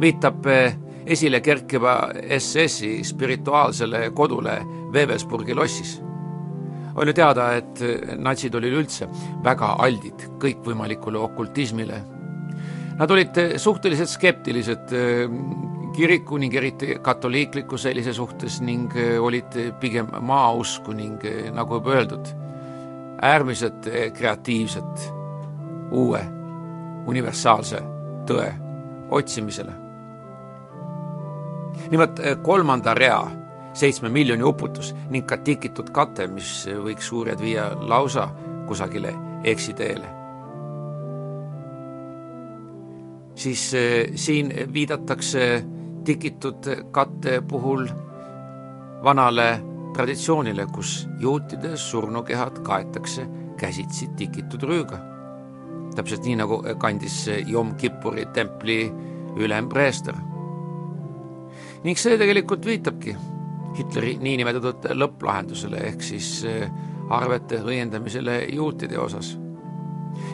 viitab 0.00 0.46
esile 1.06 1.40
kerkiva 1.40 2.10
SS-i 2.38 3.04
spirituaalsele 3.04 4.10
kodule 4.10 4.58
Wevelsburgi 4.92 5.54
lossis. 5.54 6.00
on 6.96 7.08
ju 7.08 7.12
teada, 7.12 7.48
et 7.58 7.80
natsid 8.22 8.54
olid 8.54 8.74
üldse 8.78 9.08
väga 9.42 9.72
aldid 9.82 10.28
kõikvõimalikule 10.38 11.18
okultismile. 11.18 11.96
Nad 12.94 13.10
olid 13.10 13.40
suhteliselt 13.58 14.12
skeptilised 14.12 14.94
eh, 14.94 15.26
kiriku 15.96 16.38
ning 16.38 16.54
eriti 16.54 16.94
katoliikliku 17.02 17.78
sellise 17.78 18.14
suhtes 18.14 18.60
ning 18.62 18.94
eh, 18.94 19.18
olid 19.18 19.58
pigem 19.82 20.14
maausku 20.22 20.94
ning 20.94 21.18
eh, 21.26 21.50
nagu 21.50 21.80
juba 21.80 21.98
öeldud, 21.98 22.34
äärmiselt 23.26 23.90
kreatiivsed 24.14 25.08
uue 25.90 26.22
universaalse 27.10 27.82
tõe 28.30 28.52
otsimisele 29.10 29.83
nimelt 31.90 32.18
eh, 32.18 32.36
kolmanda 32.42 32.94
rea 32.94 33.22
seitsme 33.74 34.08
miljoni 34.08 34.42
uputus 34.42 34.94
ning 35.10 35.26
ka 35.26 35.36
tikitud 35.36 35.90
kate, 35.94 36.26
mis 36.30 36.66
võiks 36.68 37.08
suured 37.10 37.40
viia 37.42 37.70
lausa 37.80 38.28
kusagile 38.68 39.14
eksiteele. 39.44 40.10
siis 43.34 43.74
eh, 43.74 44.12
siin 44.14 44.52
viidatakse 44.72 45.64
tikitud 46.04 46.68
katte 46.90 47.40
puhul 47.48 47.88
vanale 49.04 49.60
traditsioonile, 49.94 50.66
kus 50.66 51.08
juutide 51.18 51.76
surnukehad 51.76 52.62
kaetakse 52.62 53.26
käsitsi 53.56 54.08
tikitud 54.16 54.62
rüüga. 54.62 54.98
täpselt 55.94 56.24
nii, 56.24 56.36
nagu 56.36 56.62
kandis 56.78 57.26
Jom 57.46 57.74
Kippuri 57.74 58.26
templi 58.34 58.92
ülem 59.36 59.68
preester 59.68 60.14
ning 61.84 61.98
see 62.00 62.18
tegelikult 62.18 62.66
viitabki 62.66 63.16
Hitleri 63.74 64.14
niinimetatud 64.22 64.86
lõpplahendusele 64.94 65.80
ehk 65.88 66.02
siis 66.06 66.28
eh, 66.46 66.68
arvete 67.10 67.58
õiendamisele 67.62 68.44
juutide 68.54 68.98
osas. 68.98 69.34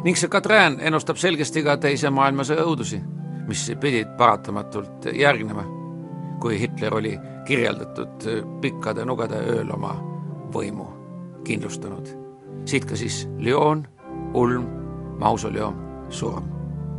ning 0.04 0.16
see 0.16 0.28
Katrin 0.28 0.76
ennustab 0.80 1.16
selgesti 1.16 1.62
ka 1.64 1.76
Teise 1.80 2.10
maailmasõja 2.10 2.64
õudusi, 2.68 3.00
mis 3.48 3.64
pidid 3.80 4.12
paratamatult 4.18 5.08
järgnema, 5.16 5.64
kui 6.40 6.60
Hitler 6.60 6.94
oli 6.94 7.16
kirjeldatud 7.46 8.28
pikkade 8.60 9.04
nugade 9.04 9.40
ööl 9.40 9.72
oma 9.72 9.96
võimu 10.52 10.86
kindlustanud. 11.44 12.08
siit 12.64 12.84
ka 12.84 12.96
siis 12.96 13.28
Lyon, 13.38 13.86
ulm, 14.34 14.66
mausoleum, 15.18 15.74
surm 16.10 16.44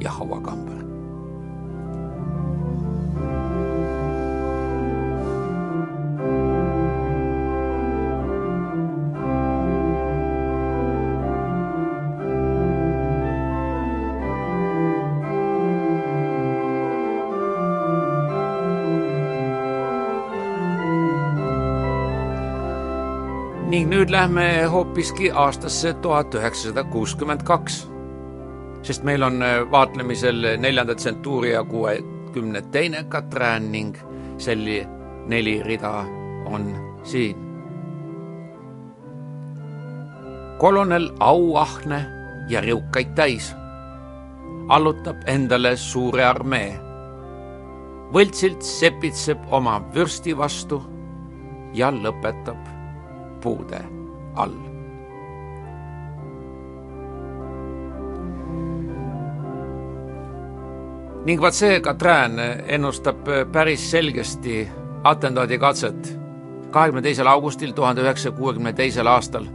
ja 0.01 0.11
hauakamber. 0.11 0.90
Nüüd 24.11 24.19
lähme 24.19 24.65
hoopiski 24.67 25.31
aastasse 25.31 25.93
tuhat 25.93 26.35
üheksasada 26.35 26.83
kuuskümmend 26.83 27.41
kaks. 27.43 27.87
sest 28.83 29.03
meil 29.03 29.23
on 29.23 29.41
äh, 29.41 29.71
vaatlemisel 29.71 30.57
neljanda 30.57 30.95
tsentuuria 30.95 31.63
kuuekümne 31.63 32.61
teine 32.61 33.03
Katrään 33.03 33.71
ning 33.71 33.95
selli 34.37 34.87
neli 35.27 35.63
rida 35.63 36.03
on 36.45 36.75
siin. 37.03 37.37
kolonel 40.57 41.09
auahne 41.19 42.05
ja 42.49 42.61
riukaid 42.61 43.15
täis 43.15 43.55
allutab 44.67 45.23
endale 45.25 45.77
suure 45.77 46.25
armee. 46.25 46.79
võltsilt 48.13 48.61
sepitseb 48.61 49.39
oma 49.51 49.81
vürsti 49.95 50.37
vastu 50.37 50.83
ja 51.73 51.91
lõpetab 51.91 52.59
puude 53.41 54.00
all. 54.35 54.53
ning 61.25 61.41
vaat 61.41 61.53
see 61.53 61.79
Katrin 61.85 62.39
ennustab 62.65 63.27
päris 63.51 63.83
selgesti 63.91 64.63
atendaadikatset 65.03 66.17
kahekümne 66.71 67.01
teisel 67.01 67.27
augustil 67.27 67.75
tuhande 67.77 68.01
üheksasaja 68.01 68.35
kuuekümne 68.35 68.73
teisel 68.73 69.07
aastal, 69.07 69.45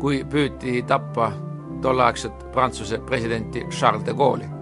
kui 0.00 0.20
püüti 0.28 0.82
tappa 0.86 1.32
tolleaegset 1.82 2.52
Prantsuse 2.52 2.98
presidenti 2.98 3.64
Charles 3.70 4.06
de 4.06 4.14
Gaulle'i 4.14 4.58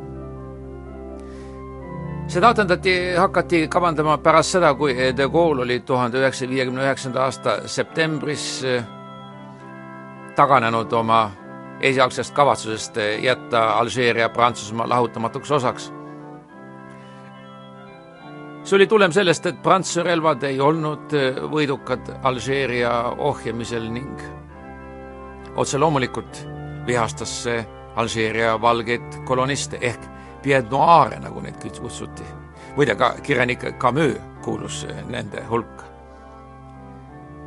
seda 2.28 2.48
atentati 2.48 2.92
hakati 3.16 3.66
kavandama 3.70 4.18
pärast 4.18 4.56
seda, 4.56 4.74
kui 4.74 4.94
De 5.16 5.28
Gaulle 5.30 5.62
oli 5.62 5.80
tuhande 5.86 6.18
üheksasaja 6.18 6.50
viiekümne 6.50 6.82
üheksanda 6.82 7.22
aasta 7.22 7.56
septembris 7.70 8.46
eh, 8.64 8.84
taganenud 10.36 10.92
oma 10.92 11.30
esialgsest 11.80 12.34
kavatsusest 12.34 12.98
jätta 13.22 13.68
Alžeeria 13.78 14.28
Prantsusmaa 14.28 14.88
lahutamatuks 14.88 15.50
osaks. 15.50 15.92
see 18.62 18.76
oli 18.76 18.86
tulem 18.86 19.12
sellest, 19.12 19.46
et 19.46 19.62
Prantsuse 19.62 20.02
relvad 20.02 20.42
ei 20.42 20.60
olnud 20.60 21.12
võidukad 21.50 22.10
Alžeeria 22.22 22.90
ohjamisel 23.18 23.88
ning 23.92 24.20
otse 25.56 25.78
loomulikult 25.78 26.46
vihastas 26.86 27.42
see 27.42 27.66
Alžeeria 27.96 28.60
valgeid 28.60 29.22
koloniste 29.24 29.78
ehk 29.80 30.00
pied 30.42 30.70
noire, 30.70 31.20
nagu 31.20 31.40
neid 31.40 31.62
kutsuti. 31.80 32.24
muide, 32.76 32.94
ka 32.94 33.14
kirjanik 33.22 33.78
Camus 33.78 34.18
kuulus 34.42 34.86
nende 35.08 35.44
hulka. 35.50 35.95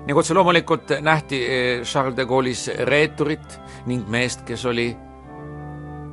Ning 0.10 0.18
otse 0.18 0.34
loomulikult 0.34 0.90
nähti 1.06 1.38
eh, 1.46 1.82
Charles 1.86 2.16
de 2.18 2.26
Gaulle'is 2.26 2.64
reeturit 2.90 3.60
ning 3.86 4.08
meest, 4.10 4.42
kes 4.42 4.64
oli 4.66 4.88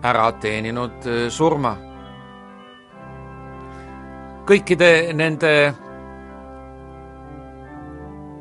ära 0.04 0.26
teeninud 0.36 1.06
eh, 1.08 1.22
surma. 1.32 1.72
kõikide 4.46 4.90
nende 5.16 5.50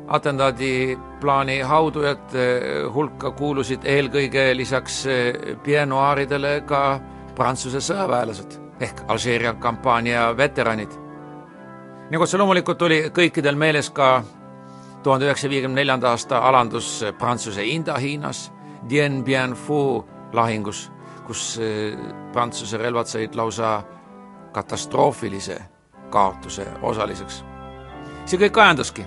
atentaadiplaani 0.06 1.56
haudujate 1.66 2.44
hulka 2.94 3.32
kuulusid 3.34 3.82
eelkõige 3.82 4.44
lisaks 4.54 5.00
pienoaaridele 5.64 6.60
ka 6.68 7.00
Prantsuse 7.34 7.80
sõjaväelased 7.80 8.60
ehk 8.80 9.02
Alžeeria 9.08 9.54
kampaania 9.54 10.30
veteranid. 10.36 10.92
ning 12.10 12.22
otse 12.22 12.38
loomulikult 12.38 12.82
oli 12.82 13.04
kõikidel 13.10 13.56
meeles 13.56 13.90
ka 13.90 14.22
tuhande 15.06 15.28
üheksasaja 15.28 15.50
viiekümne 15.50 15.80
neljanda 15.80 16.10
aasta 16.10 16.38
alandus 16.48 17.04
Prantsuse 17.18 17.64
Indohiinas 17.64 18.50
Dien 18.90 19.24
Bien 19.24 19.54
Phu 19.54 20.04
lahingus, 20.32 20.90
kus 21.26 21.58
eh, 21.62 21.94
Prantsuse 22.32 22.78
relvad 22.78 23.06
said 23.06 23.34
lausa 23.34 23.82
katastroofilise 24.52 25.60
kaotuse 26.10 26.66
osaliseks. 26.82 27.44
see 28.26 28.38
kõik 28.40 28.58
ajendaski 28.58 29.04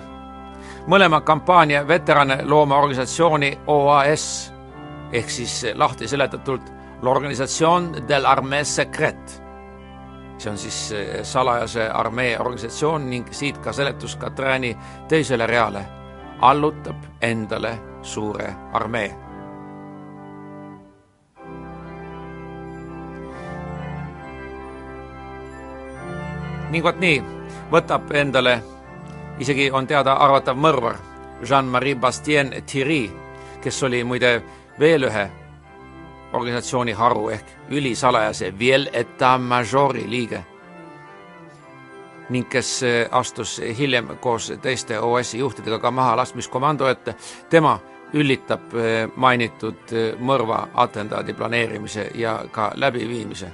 mõlema 0.88 1.20
kampaania 1.20 1.82
veterane 1.88 2.40
looma 2.48 2.78
organisatsiooni 2.80 3.50
OAS 3.66 4.26
ehk 5.12 5.30
siis 5.30 5.66
lahti 5.74 6.08
seletatult 6.08 6.72
l'Organisation 7.02 7.92
de 8.08 8.22
l'Armée 8.22 8.64
Secrète. 8.64 9.39
See 10.40 10.50
on 10.50 10.58
siis 10.58 10.94
salajase 11.22 11.90
armee 11.90 12.38
organisatsioon 12.40 13.10
ning 13.10 13.26
siit 13.30 13.58
ka 13.58 13.72
seletus 13.72 14.16
Katrääni 14.16 14.76
teisele 15.08 15.46
reale. 15.46 15.86
allutab 16.40 16.96
endale 17.20 17.78
suure 18.02 18.54
armee. 18.72 19.14
ning 26.70 26.84
vot 26.84 27.00
nii 27.00 27.22
võtab 27.72 28.12
endale 28.14 28.62
isegi 29.38 29.70
on 29.70 29.86
teada 29.86 30.12
arvatav 30.12 30.56
mõrvar 30.56 30.96
Jean-Marie 31.48 31.94
Bastien 31.94 32.52
Thierry, 32.66 33.10
kes 33.60 33.82
oli 33.82 34.04
muide 34.04 34.42
veel 34.78 35.04
ühe 35.08 35.39
organisatsiooni 36.32 36.92
haru 36.92 37.28
ehk 37.28 37.46
ülisalajase 37.70 38.52
Viel 38.58 38.88
Etat-Majori 38.92 40.10
liige 40.10 40.44
ning 42.30 42.46
kes 42.48 42.82
eh, 42.82 43.08
astus 43.10 43.60
hiljem 43.78 44.16
koos 44.20 44.52
teiste 44.62 44.98
OS-i 44.98 45.38
juhtidega 45.38 45.78
ka 45.78 45.90
mahalaskmiskomando 45.90 46.88
ette. 46.88 47.14
tema 47.50 47.78
üllitab 48.12 48.74
eh, 48.74 49.08
mainitud 49.16 49.92
eh, 49.92 50.14
mõrva 50.18 50.68
atentaadi 50.74 51.34
planeerimise 51.34 52.10
ja 52.14 52.44
ka 52.52 52.72
läbiviimise. 52.74 53.52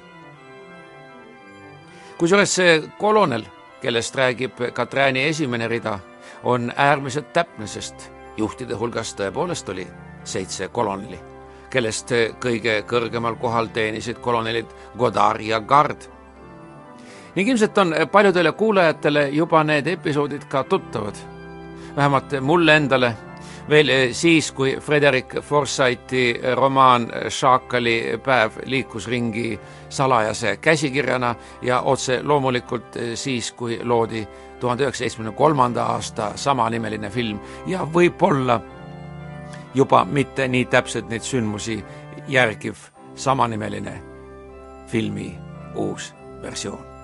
kusjuures 2.18 2.54
see 2.54 2.82
kolonel 2.98 3.44
kellest 3.80 4.16
räägib 4.16 4.52
Katrääni 4.72 5.28
esimene 5.28 5.68
rida, 5.68 5.98
on 6.42 6.72
äärmiselt 6.76 7.32
täpne, 7.32 7.66
sest 7.66 8.10
juhtide 8.36 8.74
hulgas 8.74 9.14
tõepoolest 9.14 9.68
oli 9.68 9.86
seitse 10.24 10.68
koloneli, 10.68 11.18
kellest 11.76 12.12
kõige 12.40 12.78
kõrgemal 12.88 13.36
kohal 13.40 13.68
teenisid 13.74 14.22
kolonelid 14.24 14.72
Godard 14.96 15.44
ja 15.44 15.60
Gard. 15.60 16.08
ning 17.36 17.48
ilmselt 17.48 17.78
on 17.78 17.94
paljudele 18.12 18.52
kuulajatele 18.52 19.28
juba 19.28 19.64
need 19.64 19.86
episoodid 19.86 20.48
ka 20.48 20.64
tuttavad. 20.64 21.14
vähemalt 21.96 22.40
mulle 22.40 22.76
endale 22.76 23.14
veel 23.68 23.90
siis, 24.12 24.52
kui 24.52 24.76
Frederick 24.80 25.40
Forsythi 25.42 26.40
romaan 26.54 27.08
Šaakali 27.28 28.18
päev 28.24 28.60
liikus 28.64 29.06
ringi 29.06 29.58
salajase 29.88 30.56
käsikirjana 30.56 31.34
ja 31.62 31.80
otse 31.80 32.22
loomulikult 32.22 32.96
siis, 33.14 33.52
kui 33.52 33.80
loodi 33.82 34.26
tuhande 34.60 34.84
üheksasaja 34.84 35.10
seitsmekümne 35.10 35.36
kolmanda 35.36 35.84
aasta 35.84 36.30
samanimeline 36.34 37.10
film 37.10 37.40
ja 37.66 37.84
võib-olla 37.94 38.60
juba 39.76 40.04
mitte 40.08 40.48
nii 40.48 40.64
täpselt 40.72 41.08
neid 41.12 41.22
sündmusi 41.22 41.78
järgiv 42.32 42.88
samanimeline 43.14 44.00
filmi 44.88 45.30
uus 45.74 46.14
versioon 46.42 46.96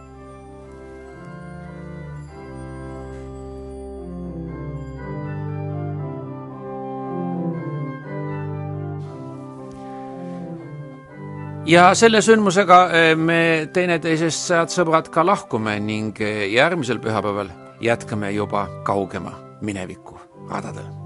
ja 11.66 11.92
selle 11.94 12.22
sündmusega 12.22 12.80
eh, 12.90 13.12
me 13.16 13.68
teineteisest, 13.74 14.50
head 14.56 14.72
sõbrad, 14.74 15.10
ka 15.12 15.24
lahkume 15.26 15.78
ning 15.82 16.18
eh, 16.22 16.48
järgmisel 16.54 17.00
pühapäeval 17.02 17.52
jätkame 17.82 18.32
juba 18.36 18.66
kaugema 18.86 19.36
mineviku 19.62 20.18
radadel. 20.50 21.01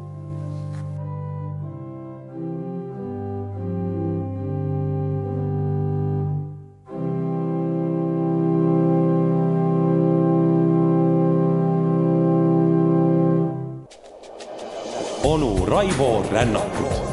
Raivo 15.76 16.24
Rännakut 16.32 17.05